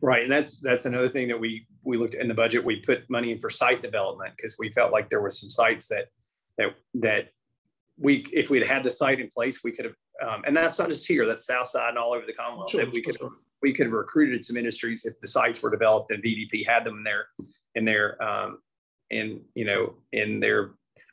[0.00, 2.76] Right and that's that's another thing that we we looked at in the budget we
[2.76, 6.08] put money in for site development because we felt like there were some sites that
[6.58, 7.28] that that
[7.98, 10.88] we if we'd had the site in place we could have um, and that's not
[10.88, 13.32] just here that's south side and all over the commonwealth sure, that we could sure
[13.62, 16.98] we could have recruited some industries if the sites were developed and VDP had them
[16.98, 17.26] in their
[17.74, 18.58] in their um,
[19.10, 20.72] in you know in their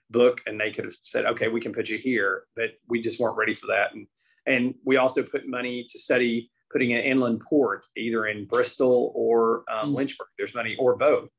[0.09, 3.19] book and they could have said okay we can put you here but we just
[3.19, 3.93] weren't ready for that.
[3.93, 4.07] And
[4.45, 9.63] and we also put money to study putting an inland port either in Bristol or
[9.71, 9.95] um, mm.
[9.95, 10.27] Lynchburg.
[10.38, 11.29] There's money or both.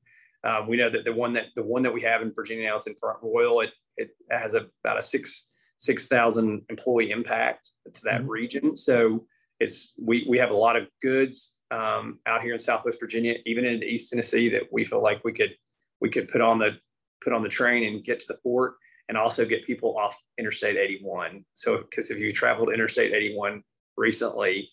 [0.42, 2.76] Um, we know that the one that the one that we have in Virginia now
[2.76, 3.60] is in Front Royal.
[3.60, 8.28] It it has a, about a six six thousand employee impact to that mm.
[8.28, 8.76] region.
[8.76, 9.26] So
[9.60, 13.64] it's we we have a lot of goods um, out here in Southwest Virginia, even
[13.64, 15.54] in East Tennessee, that we feel like we could
[16.00, 16.78] we could put on the
[17.22, 18.74] put on the train and get to the port,
[19.08, 21.44] and also get people off Interstate 81.
[21.54, 23.62] So, because if you traveled Interstate 81
[23.96, 24.70] recently,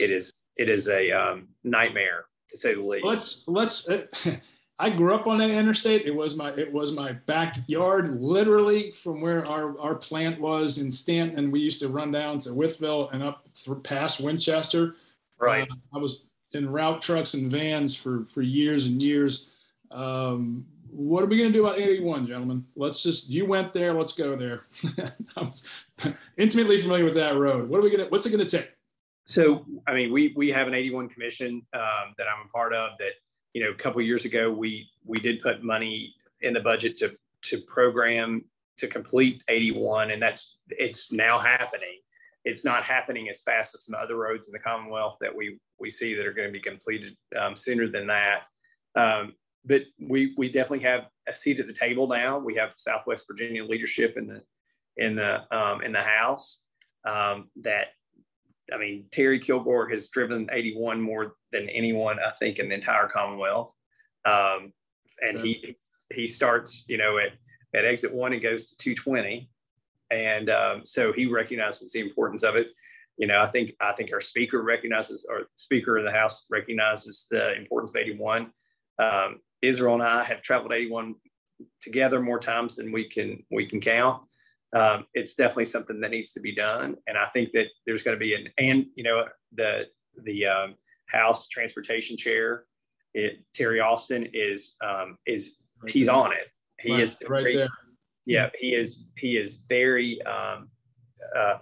[0.00, 3.04] it is it is a um, nightmare to say the least.
[3.06, 3.88] Let's let's.
[3.88, 4.06] Uh,
[4.78, 6.06] I grew up on that interstate.
[6.06, 10.90] It was my it was my backyard, literally from where our, our plant was in
[10.90, 11.38] Staunton.
[11.38, 13.41] And we used to run down to Wytheville and up
[13.82, 14.96] past Winchester.
[15.38, 15.68] Right.
[15.68, 19.70] Uh, I was in route trucks and vans for for years and years.
[19.90, 22.66] Um, what are we going to do about 81, gentlemen?
[22.76, 23.94] Let's just you went there.
[23.94, 24.66] Let's go there.
[25.36, 25.68] I was
[26.36, 27.68] intimately familiar with that road.
[27.68, 28.10] What are we going to?
[28.10, 28.70] What's it going to take?
[29.24, 32.98] So, I mean, we we have an 81 commission um, that I'm a part of
[32.98, 33.12] that
[33.54, 37.14] you know, a couple years ago, we we did put money in the budget to
[37.42, 38.44] to program
[38.78, 41.98] to complete 81, and that's it's now happening.
[42.44, 45.90] It's not happening as fast as some other roads in the Commonwealth that we we
[45.90, 48.42] see that are going to be completed um, sooner than that.
[48.94, 52.38] Um, but we we definitely have a seat at the table now.
[52.38, 54.42] We have Southwest Virginia leadership in the
[54.96, 56.64] in the um, in the House
[57.04, 57.88] um, that
[58.72, 63.08] I mean, Terry Kilgore has driven 81 more than anyone, I think, in the entire
[63.08, 63.72] Commonwealth.
[64.24, 64.72] Um,
[65.20, 65.76] and he
[66.12, 67.32] he starts, you know, at,
[67.74, 69.48] at exit one and goes to 220.
[70.12, 72.68] And um, so he recognizes the importance of it.
[73.16, 77.26] You know, I think I think our speaker recognizes, our speaker in the House recognizes
[77.30, 78.52] the importance of 81.
[78.98, 81.14] Um, Israel and I have traveled 81
[81.80, 84.22] together more times than we can we can count.
[84.74, 86.96] um, it's definitely something that needs to be done.
[87.06, 89.86] And I think that there's going to be an and you know the
[90.24, 90.74] the um,
[91.08, 92.64] House Transportation Chair,
[93.14, 95.56] it, Terry Austin is um, is
[95.88, 96.54] he's on it.
[96.80, 97.68] He right, is right very, there.
[98.26, 100.68] Yeah, he is he is very um,
[101.36, 101.58] uh,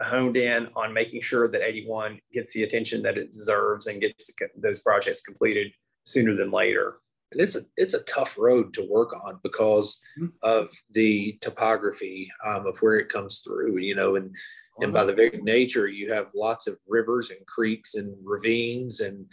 [0.00, 4.30] honed in on making sure that 81 gets the attention that it deserves and gets
[4.56, 5.72] those projects completed
[6.04, 6.98] sooner than later
[7.32, 10.28] and it's a it's a tough road to work on because mm-hmm.
[10.42, 14.30] of the topography um, of where it comes through you know and
[14.80, 19.26] and by the very nature you have lots of rivers and creeks and ravines and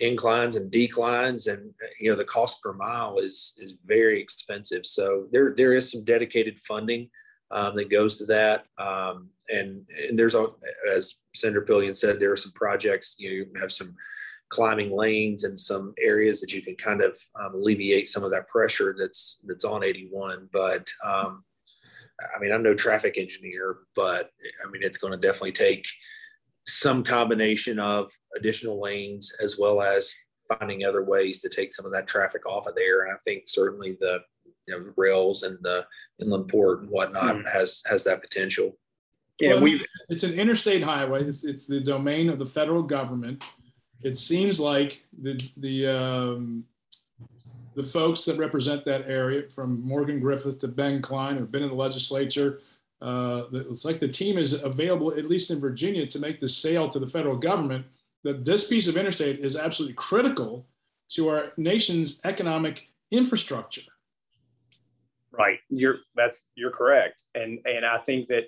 [0.00, 4.84] inclines and declines and you know the cost per mile is is very expensive.
[4.84, 7.10] So there there is some dedicated funding
[7.50, 10.46] um, that goes to that um, and and there's a
[10.94, 13.94] as senator pillion said there are some projects you, know, you have some
[14.48, 18.48] climbing lanes and some areas that you can kind of um, alleviate some of that
[18.48, 21.44] pressure that's that's on 81 but um,
[22.34, 24.30] i mean i'm no traffic engineer but
[24.64, 25.86] i mean it's going to definitely take
[26.74, 30.14] some combination of additional lanes as well as
[30.58, 33.44] finding other ways to take some of that traffic off of there and i think
[33.46, 34.18] certainly the
[34.66, 35.86] you know, rails and the
[36.20, 37.52] inland port and whatnot mm.
[37.52, 38.76] has has that potential
[39.38, 43.42] yeah well, we it's an interstate highway it's, it's the domain of the federal government
[44.02, 46.64] it seems like the the um,
[47.74, 51.68] the folks that represent that area, from Morgan Griffith to Ben Cline, have been in
[51.68, 52.60] the legislature.
[53.02, 56.88] Uh, it's like the team is available, at least in Virginia, to make the sale
[56.88, 57.86] to the federal government.
[58.22, 60.66] That this piece of interstate is absolutely critical
[61.10, 63.82] to our nation's economic infrastructure.
[65.32, 68.44] Right, you're that's you're correct, and and I think that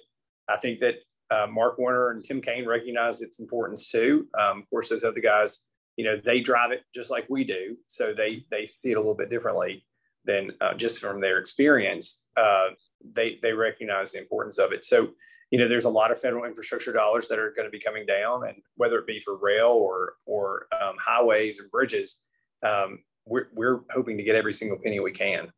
[0.48, 0.96] I think that
[1.30, 4.26] uh, Mark Warner and Tim Kaine recognize its importance too.
[4.38, 5.62] Um, of course, those other guys,
[5.96, 9.00] you know, they drive it just like we do, so they they see it a
[9.00, 9.84] little bit differently
[10.24, 12.26] than uh, just from their experience.
[12.36, 12.70] Uh,
[13.14, 14.84] they they recognize the importance of it.
[14.84, 15.12] So,
[15.50, 18.06] you know, there's a lot of federal infrastructure dollars that are going to be coming
[18.06, 22.20] down, and whether it be for rail or or um, highways or bridges,
[22.62, 25.52] um, we're we're hoping to get every single penny we can.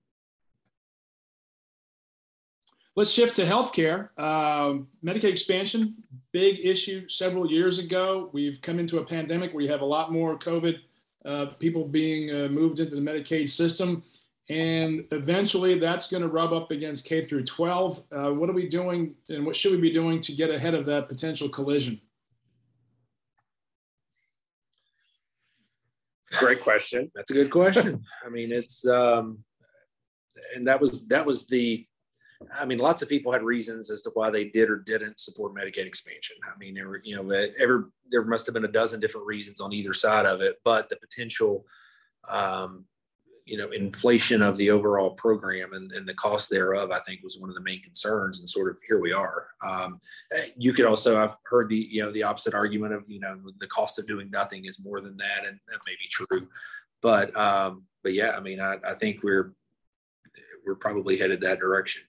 [2.97, 4.17] Let's shift to healthcare.
[4.21, 5.97] Um, Medicaid expansion,
[6.31, 8.31] big issue several years ago.
[8.33, 10.79] We've come into a pandemic where you have a lot more COVID
[11.25, 14.05] uh, people being uh, moved into the Medicaid system.
[14.51, 18.03] And eventually that's going to rub up against K through 12.
[18.13, 20.85] Uh, what are we doing and what should we be doing to get ahead of
[20.87, 22.01] that potential collision?
[26.33, 27.11] Great question.
[27.15, 28.05] That's a good question.
[28.25, 29.39] I mean, it's, um,
[30.55, 31.87] and that was, that was the,
[32.53, 35.55] I mean, lots of people had reasons as to why they did or didn't support
[35.55, 36.37] Medicaid expansion.
[36.45, 39.61] I mean, there were, you know, ever there must have been a dozen different reasons
[39.61, 41.65] on either side of it, but the potential,
[42.29, 42.85] um,
[43.47, 47.37] you know, inflation of the overall program and, and, the cost thereof, I think, was
[47.39, 48.41] one of the main concerns.
[48.41, 49.49] And sort of here we are.
[49.63, 50.01] Um,
[50.57, 53.67] you could also, I've heard the, you know, the opposite argument of, you know, the
[53.67, 56.49] cost of doing nothing is more than that, and that may be true.
[57.03, 59.53] But, um, but yeah, I mean, I, I think we're
[60.65, 62.03] we're probably headed that direction.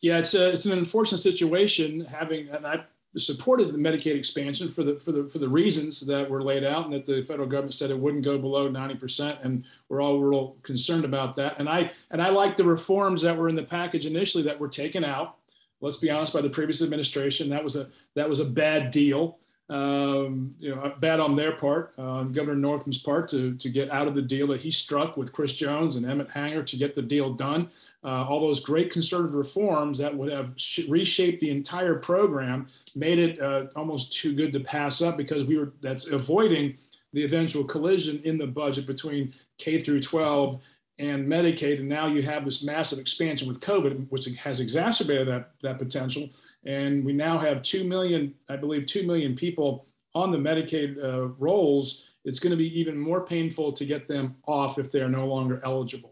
[0.00, 2.84] Yeah, it's a, it's an unfortunate situation having, and I
[3.18, 6.86] supported the Medicaid expansion for the for the for the reasons that were laid out,
[6.86, 10.56] and that the federal government said it wouldn't go below 90%, and we're all real
[10.62, 11.58] concerned about that.
[11.58, 14.68] And I and I like the reforms that were in the package initially that were
[14.68, 15.36] taken out.
[15.80, 19.38] Let's be honest, by the previous administration, that was a that was a bad deal.
[19.68, 24.08] Um, you know, bad on their part, uh, Governor Northam's part, to to get out
[24.08, 27.02] of the deal that he struck with Chris Jones and Emmett Hanger to get the
[27.02, 27.70] deal done
[28.04, 33.18] uh, all those great conservative reforms that would have sh- reshaped the entire program, made
[33.18, 36.76] it uh, almost too good to pass up because we were that's avoiding
[37.12, 40.60] the eventual collision in the budget between K through 12
[40.98, 41.78] and Medicaid.
[41.80, 46.28] And now you have this massive expansion with COVID, which has exacerbated that, that potential.
[46.64, 51.28] And we now have 2 million, I believe, 2 million people on the Medicaid uh,
[51.38, 52.02] rolls.
[52.24, 55.26] It's going to be even more painful to get them off if they are no
[55.26, 56.11] longer eligible.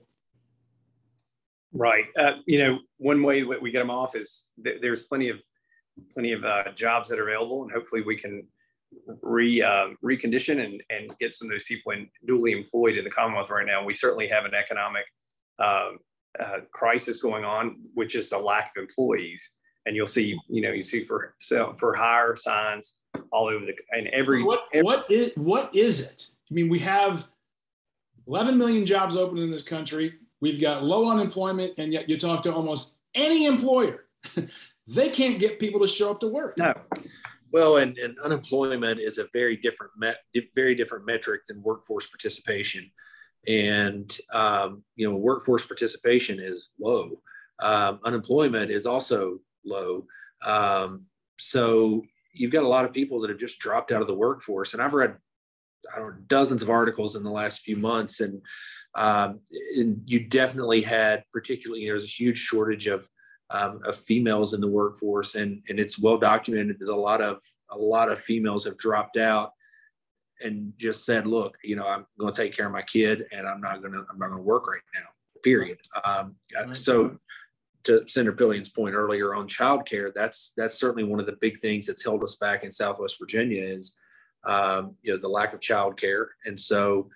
[1.73, 2.07] Right.
[2.19, 5.41] Uh, you know, one way that we get them off is th- there's plenty of
[6.13, 8.47] plenty of uh, jobs that are available, and hopefully we can
[9.23, 13.11] re uh, recondition and and get some of those people in duly employed in the
[13.11, 13.85] Commonwealth right now.
[13.85, 15.05] We certainly have an economic
[15.61, 15.99] um,
[16.39, 19.55] uh, crisis going on, which is the lack of employees.
[19.87, 22.99] And you'll see, you know, you see for so for hire signs
[23.33, 26.25] all over the and every what every, what is what is it?
[26.51, 27.27] I mean, we have
[28.27, 32.43] 11 million jobs open in this country We've got low unemployment, and yet you talk
[32.45, 34.07] to almost any employer,
[34.87, 36.57] they can't get people to show up to work.
[36.57, 36.73] No.
[37.53, 39.93] Well, and, and unemployment is a very different,
[40.55, 42.91] very different metric than workforce participation.
[43.49, 47.21] And, um, you know, workforce participation is low.
[47.61, 50.07] um, unemployment is also low.
[50.47, 51.07] Um,
[51.39, 54.73] so you've got a lot of people that have just dropped out of the workforce.
[54.73, 55.17] And I've read
[55.93, 58.43] I don't know, dozens of articles in the last few months, and,
[58.95, 59.41] um,
[59.77, 63.09] and you definitely had, particularly, you know, there's a huge shortage of
[63.51, 66.79] um, of females in the workforce, and and it's well documented.
[66.79, 67.39] There's a lot of
[67.71, 69.53] a lot of females have dropped out
[70.43, 73.47] and just said, "Look, you know, I'm going to take care of my kid, and
[73.47, 75.07] I'm not going to I'm not going to work right now."
[75.43, 75.79] Period.
[76.05, 76.37] Um,
[76.73, 77.17] so
[77.85, 81.87] to Senator Pillion's point earlier on childcare, that's that's certainly one of the big things
[81.87, 83.97] that's held us back in Southwest Virginia is
[84.45, 87.09] um, you know the lack of childcare, and so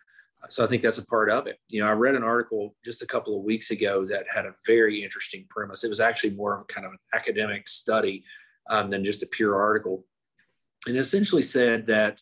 [0.49, 1.59] so I think that's a part of it.
[1.69, 4.55] You know, I read an article just a couple of weeks ago that had a
[4.67, 5.85] very interesting premise.
[5.85, 8.25] It was actually more of kind of an academic study
[8.71, 10.05] um, than just a pure article,
[10.87, 12.21] and essentially said that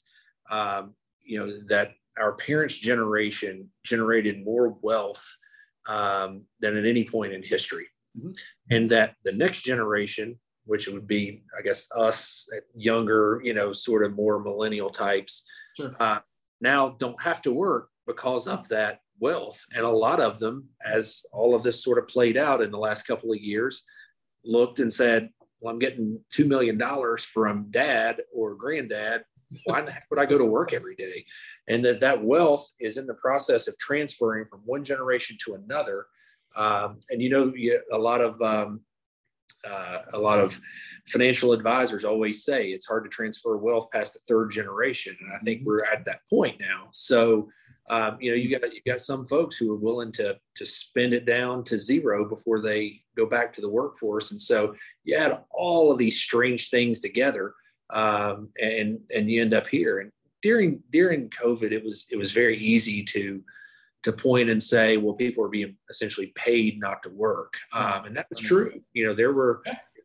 [0.51, 5.25] um, you know that our parents' generation generated more wealth
[5.89, 7.87] um, than at any point in history
[8.19, 8.33] mm-hmm.
[8.71, 14.05] and that the next generation which would be i guess us younger you know sort
[14.05, 15.45] of more millennial types
[15.77, 15.91] sure.
[15.99, 16.21] uh,
[16.61, 19.65] now don't have to work because of that wealth.
[19.75, 22.79] And a lot of them as all of this sort of played out in the
[22.79, 23.85] last couple of years
[24.45, 25.29] looked and said
[25.61, 26.81] well i'm getting $2 million
[27.19, 29.23] from dad or granddad.
[29.65, 31.25] Why the heck would i go to work every day?
[31.69, 36.07] And that that wealth is in the process of transferring from one generation to another.
[36.57, 37.53] Um, and you know,
[37.93, 38.81] a lot of um,
[39.69, 40.61] uh, a lot of
[41.07, 45.39] financial advisors always say it's hard to transfer wealth past the third generation, and I
[45.39, 46.89] think we're at that point now.
[46.93, 47.49] So,
[47.91, 51.13] um, you know, you got you got some folks who are willing to to spend
[51.13, 54.75] it down to zero before they go back to the workforce, and so
[55.05, 57.55] you add all of these strange things together,
[57.93, 59.99] um, and and you end up here.
[59.99, 60.13] And
[60.43, 63.43] during during COVID, it was it was very easy to
[64.03, 67.55] to point and say, well, people are being essentially paid not to work.
[67.73, 68.83] Um, and that was true.
[68.93, 69.63] You know, there were,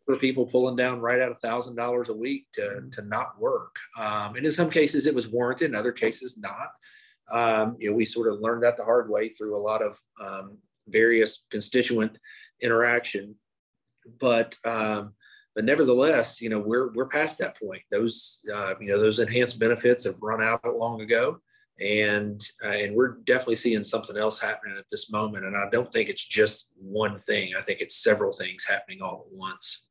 [0.07, 3.75] were people pulling down right at a thousand dollars a week to, to not work.
[3.97, 6.69] Um, and in some cases it was warranted, in other cases not.
[7.32, 9.99] Um, you know, we sort of learned that the hard way through a lot of
[10.21, 10.57] um,
[10.88, 12.17] various constituent
[12.61, 13.36] interaction.
[14.19, 15.13] But um,
[15.55, 17.82] but nevertheless, you know, we're we're past that point.
[17.91, 21.41] Those uh, you know those enhanced benefits have run out long ago.
[21.80, 25.45] And uh, and we're definitely seeing something else happening at this moment.
[25.45, 27.53] And i don't think it's just one thing.
[27.57, 29.88] I think it's several things happening all at once.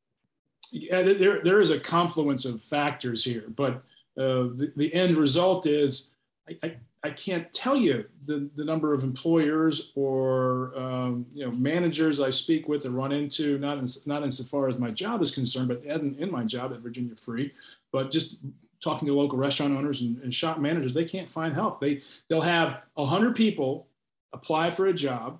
[0.71, 3.45] Yeah there, there is a confluence of factors here.
[3.55, 3.75] But
[4.17, 6.13] uh, the, the end result is
[6.49, 11.51] I, I, I, can't tell you the, the number of employers or um, you know
[11.51, 15.31] managers I speak with and run into not in, not insofar as my job is
[15.31, 17.53] concerned but in, in my job at Virginia Free
[17.91, 18.37] but just
[18.81, 21.81] talking to local restaurant owners and, and shop managers, they can't find help.
[21.81, 23.87] They they'll have hundred people
[24.33, 25.39] apply for a job.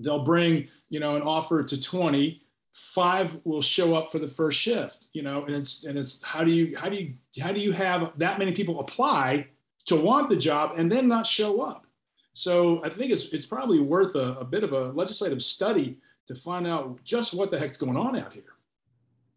[0.00, 2.40] They'll bring you know an offer to twenty.
[2.72, 5.06] Five will show up for the first shift.
[5.12, 7.72] You know, and it's and it's how do you how do you how do you
[7.72, 9.48] have that many people apply
[9.86, 11.86] to want the job and then not show up?
[12.32, 16.34] So I think it's it's probably worth a, a bit of a legislative study to
[16.34, 18.54] find out just what the heck's going on out here.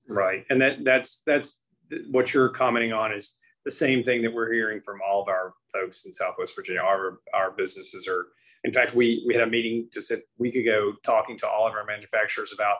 [0.07, 1.59] Right, and that that's that's
[2.09, 3.35] what you're commenting on is
[3.67, 6.81] the same thing that we're hearing from all of our folks in Southwest Virginia.
[6.81, 8.27] Our, our businesses are,
[8.63, 11.73] in fact, we, we had a meeting just a week ago talking to all of
[11.73, 12.77] our manufacturers about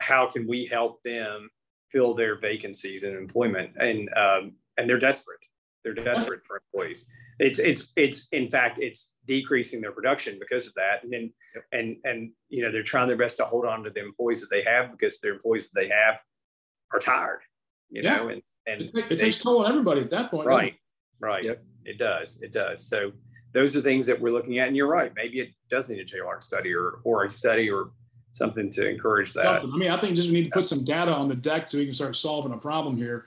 [0.00, 1.50] how can we help them
[1.90, 3.70] fill their vacancies in employment.
[3.76, 5.40] And, um, and they're desperate.
[5.84, 7.08] They're desperate for employees.
[7.38, 11.04] It's, it's, it's, in fact, it's decreasing their production because of that.
[11.04, 11.32] And then,
[11.72, 14.50] and, and, you know, they're trying their best to hold on to the employees that
[14.50, 16.16] they have because the employees that they have
[16.92, 17.40] are tired
[17.94, 18.16] you yeah.
[18.16, 20.46] know, and, and it, it they, takes toll on everybody at that point.
[20.46, 20.74] Right.
[21.20, 21.44] Right.
[21.44, 21.62] Yep.
[21.84, 22.40] It does.
[22.42, 22.86] It does.
[22.86, 23.12] So
[23.52, 24.68] those are things that we're looking at.
[24.68, 25.12] And you're right.
[25.14, 27.90] Maybe it does need a JLARC study or, or a study or
[28.32, 29.46] something to encourage that.
[29.46, 31.78] I mean, I think just we need to put some data on the deck so
[31.78, 33.26] we can start solving a problem here.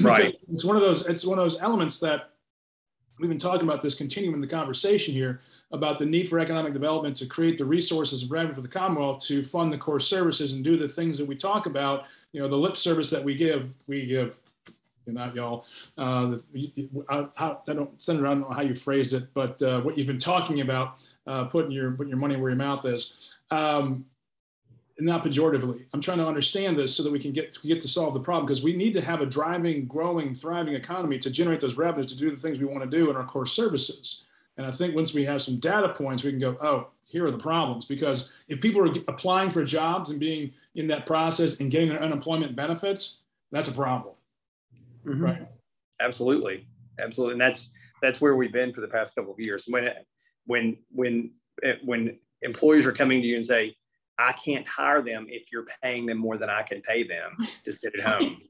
[0.00, 0.36] Right.
[0.48, 2.30] it's one of those, it's one of those elements that
[3.18, 5.40] we've been talking about this continuing the conversation here
[5.72, 9.24] about the need for economic development to create the resources and revenue for the Commonwealth
[9.26, 12.06] to fund the core services and do the things that we talk about.
[12.32, 14.40] You know, the lip service that we give, we give.
[15.06, 15.66] you Not y'all.
[15.96, 16.38] Uh,
[17.08, 20.06] I, I, don't, Senator, I don't know how you phrased it, but uh, what you've
[20.06, 23.32] been talking about, uh, putting your putting your money where your mouth is.
[23.50, 24.04] Um,
[24.98, 25.84] not pejoratively.
[25.92, 28.20] I'm trying to understand this so that we can get to get to solve the
[28.20, 32.12] problem because we need to have a driving, growing, thriving economy to generate those revenues
[32.12, 34.24] to do the things we want to do in our core services.
[34.56, 37.32] And I think once we have some data points, we can go, oh, here are
[37.32, 37.86] the problems.
[37.86, 42.02] Because if people are applying for jobs and being in that process and getting their
[42.02, 44.14] unemployment benefits, that's a problem.
[45.04, 45.24] Mm-hmm.
[45.24, 45.48] Right.
[46.00, 46.66] Absolutely.
[47.00, 47.32] Absolutely.
[47.32, 47.70] And that's
[48.00, 49.64] that's where we've been for the past couple of years.
[49.66, 49.88] When
[50.46, 51.30] when when
[51.84, 53.76] when employers are coming to you and say,
[54.18, 57.72] I can't hire them if you're paying them more than I can pay them to
[57.72, 58.42] sit at home.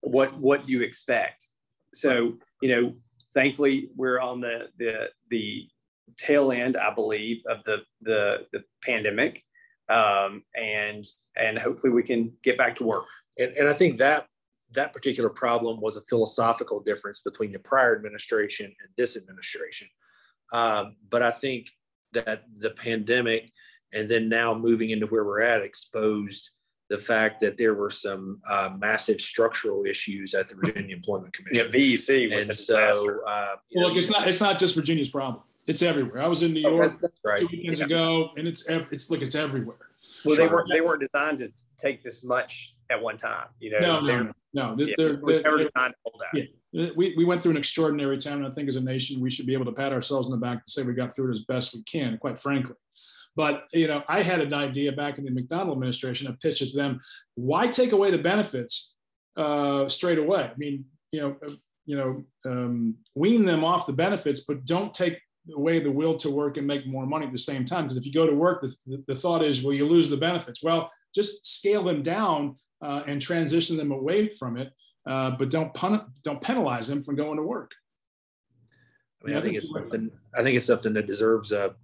[0.00, 1.46] what what do you expect?
[1.94, 2.94] So you know,
[3.34, 5.68] thankfully we're on the the the
[6.16, 9.44] tail end, I believe, of the the the pandemic,
[9.88, 11.04] um, and
[11.36, 13.06] and hopefully we can get back to work.
[13.38, 14.26] And, and I think that
[14.72, 19.88] that particular problem was a philosophical difference between the prior administration and this administration.
[20.52, 21.66] Um, but I think
[22.12, 23.52] that the pandemic
[23.92, 26.50] and then now moving into where we're at exposed
[26.88, 31.70] the fact that there were some uh, massive structural issues at the Virginia Employment Commission.
[31.72, 33.20] Yeah, VEC was and a disaster.
[33.24, 35.42] so, uh, well, look, it's not it's not just Virginia's problem.
[35.66, 36.20] It's everywhere.
[36.22, 37.40] I was in New York that's right.
[37.40, 37.86] two weekends Yeah.
[37.86, 39.76] ago, and it's ev- it's look, it's everywhere.
[40.24, 43.46] well, they weren't they weren't designed to take this much at one time.
[43.60, 44.32] You know, No, no, no.
[44.74, 44.84] no.
[44.84, 46.34] yeah, They're- it was they're- never they're- designed to hold out.
[46.72, 46.90] Yeah.
[46.96, 49.46] we, we went through an extraordinary time, and I think as a nation, we should
[49.46, 51.44] be able to pat ourselves on the back to say we got through it as
[51.44, 52.74] best we can, quite frankly.
[53.36, 56.26] But you know, I had an idea back in the McDonnell administration.
[56.26, 57.00] I pitched it to them:
[57.34, 58.96] Why take away the benefits
[59.36, 60.50] uh, straight away?
[60.52, 61.52] I mean, you know, uh,
[61.86, 65.18] you know, um, wean them off the benefits, but don't take
[65.54, 67.84] away the will to work and make more money at the same time.
[67.84, 70.16] Because if you go to work, the, the, the thought is, well, you lose the
[70.16, 70.62] benefits.
[70.62, 74.72] Well, just scale them down uh, and transition them away from it
[75.06, 77.72] uh, but don't pun- don't penalize them from going to work.
[79.22, 80.10] I mean, I think it's something.
[80.36, 81.74] I think it's something that deserves a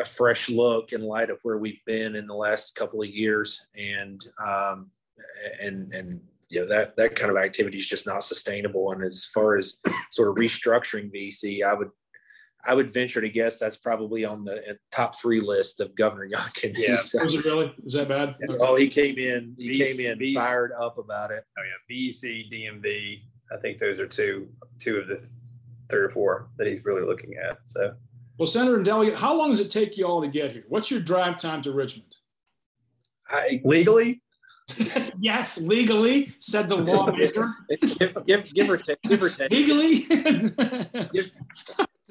[0.00, 3.60] a fresh look in light of where we've been in the last couple of years,
[3.76, 4.90] and um,
[5.60, 6.20] and and
[6.50, 8.92] you know that that kind of activity is just not sustainable.
[8.92, 9.78] And as far as
[10.10, 11.90] sort of restructuring VEC, I would
[12.66, 16.76] I would venture to guess that's probably on the top three list of Governor Youngkin.
[16.76, 16.90] Yeah.
[16.96, 17.74] He's, Was it really?
[17.84, 18.36] Was that bad?
[18.48, 18.58] Okay.
[18.60, 19.54] oh, he came in.
[19.58, 20.38] He Beast- came in beast.
[20.40, 21.44] fired up about it.
[21.58, 23.18] Oh yeah, VEC, DMV.
[23.52, 24.48] I think those are two
[24.80, 25.26] two of the
[25.90, 27.58] three or four that he's really looking at.
[27.66, 27.92] So
[28.38, 30.64] Well, Senator and Delegate, how long does it take you all to get here?
[30.68, 32.12] What's your drive time to Richmond?
[33.30, 34.22] I, legally,
[35.18, 37.54] yes, legally, said the lawmaker.
[37.98, 40.00] give, give, give or take, give or take, legally?
[41.12, 41.30] Give-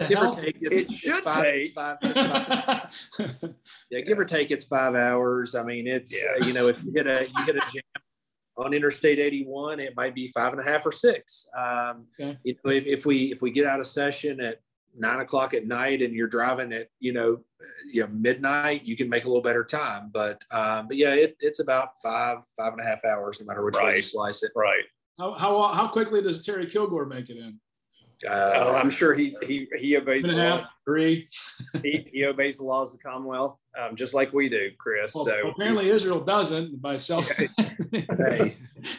[0.10, 0.58] give or take.
[0.60, 1.62] It's, It should it's five, take.
[1.66, 3.54] it's five, it's five-
[3.92, 5.56] yeah, give or take, it's five hours.
[5.56, 6.42] I mean, it's Yeah.
[6.42, 7.84] uh, you know, if you hit a you hit a jam
[8.58, 11.48] on Interstate 81, it might be five and a half or six.
[11.58, 12.38] Um, Okay.
[12.44, 14.60] you know, if, if we if we get out of session at
[14.98, 17.40] nine o'clock at night and you're driving at you know
[17.92, 20.10] you know midnight, you can make a little better time.
[20.14, 23.64] But um, but yeah, it, it's about five five and a half hours, no matter
[23.64, 24.52] which way you slice it.
[24.56, 24.84] right?
[25.20, 27.60] how, how, how quickly does Terry Kilgore make it in?
[28.28, 30.60] Uh, Oh, I'm sure he he he obeys the law.
[30.60, 31.28] half, three.
[31.82, 35.14] He, he obeys the laws of the Commonwealth, um, just like we do, Chris.
[35.14, 37.28] Well, so apparently Israel doesn't by self.
[37.28, 38.56] hey,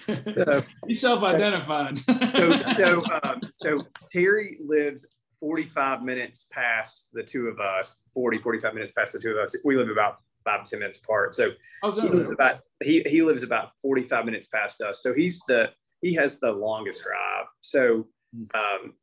[0.86, 1.98] He's self-identified.
[1.98, 5.08] so so um, so Terry lives
[5.44, 9.54] 45 minutes past the two of us 40 45 minutes past the two of us
[9.62, 11.50] we live about five ten minutes apart so
[11.82, 15.70] How's he lives about he, he lives about 45 minutes past us so he's the
[16.00, 18.06] he has the longest drive so
[18.54, 18.94] um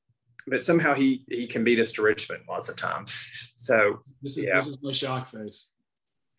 [0.48, 3.14] but somehow he he can beat us to richmond lots of times
[3.56, 4.56] so This is Yeah.
[4.56, 5.70] this is my shock face.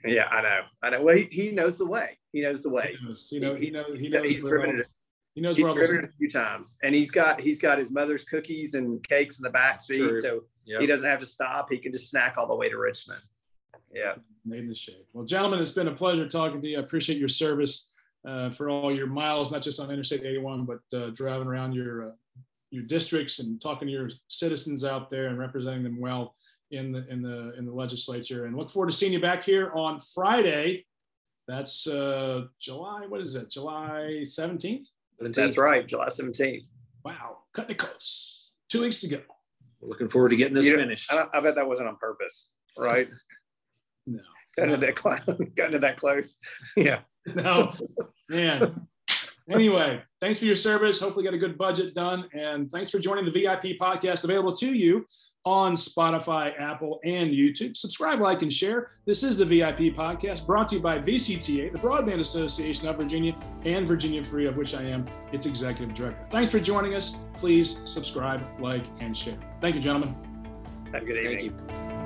[0.04, 2.96] yeah i know i know well he, he knows the way he knows the way
[2.98, 3.28] He knows.
[3.30, 3.54] He know.
[3.54, 4.00] He knows.
[4.00, 4.24] He knows.
[4.24, 4.88] he's driven it
[5.34, 7.90] He knows He's where all driven a few times, and he's got he's got his
[7.90, 10.20] mother's cookies and cakes in the back seat, True.
[10.20, 10.80] so Yep.
[10.80, 11.68] he doesn't have to stop.
[11.70, 13.20] He can just snack all the way to Richmond.
[13.92, 14.14] Yeah,
[14.44, 15.08] made in the shape.
[15.12, 16.78] Well, gentlemen, it's been a pleasure talking to you.
[16.78, 17.90] I appreciate your service
[18.26, 22.10] uh, for all your miles, not just on Interstate 81, but uh, driving around your
[22.10, 22.12] uh,
[22.70, 26.34] your districts and talking to your citizens out there and representing them well
[26.70, 28.46] in the in the in the legislature.
[28.46, 30.84] And look forward to seeing you back here on Friday.
[31.48, 33.06] That's uh, July.
[33.08, 33.50] What is it?
[33.50, 34.86] July 17th.
[35.20, 35.86] That's right.
[35.86, 36.68] July seventeenth.
[37.04, 38.52] Wow, cutting it close.
[38.68, 39.20] Two weeks to go.
[39.80, 41.12] We're looking forward to getting this You finished.
[41.12, 42.48] I, I bet that wasn't on purpose,
[42.78, 43.08] right?
[44.04, 44.18] No.
[44.56, 45.20] Got into that close.
[45.56, 46.36] Got into that close.
[46.76, 47.02] Yeah.
[47.24, 47.72] no,
[48.28, 48.88] man.
[49.50, 51.00] Anyway, thanks for your service.
[51.00, 52.28] Hopefully, get a good budget done.
[52.32, 55.06] And thanks for joining the VIP podcast available to you
[55.44, 57.76] on Spotify, Apple, and YouTube.
[57.76, 58.88] Subscribe, like, and share.
[59.06, 63.36] This is the VIP podcast brought to you by VCTA, the Broadband Association of Virginia,
[63.64, 66.24] and Virginia Free, of which I am its executive director.
[66.26, 67.22] Thanks for joining us.
[67.34, 69.38] Please subscribe, like, and share.
[69.60, 70.14] Thank you, gentlemen.
[70.92, 71.58] Have a good evening.
[71.58, 72.01] Thank you.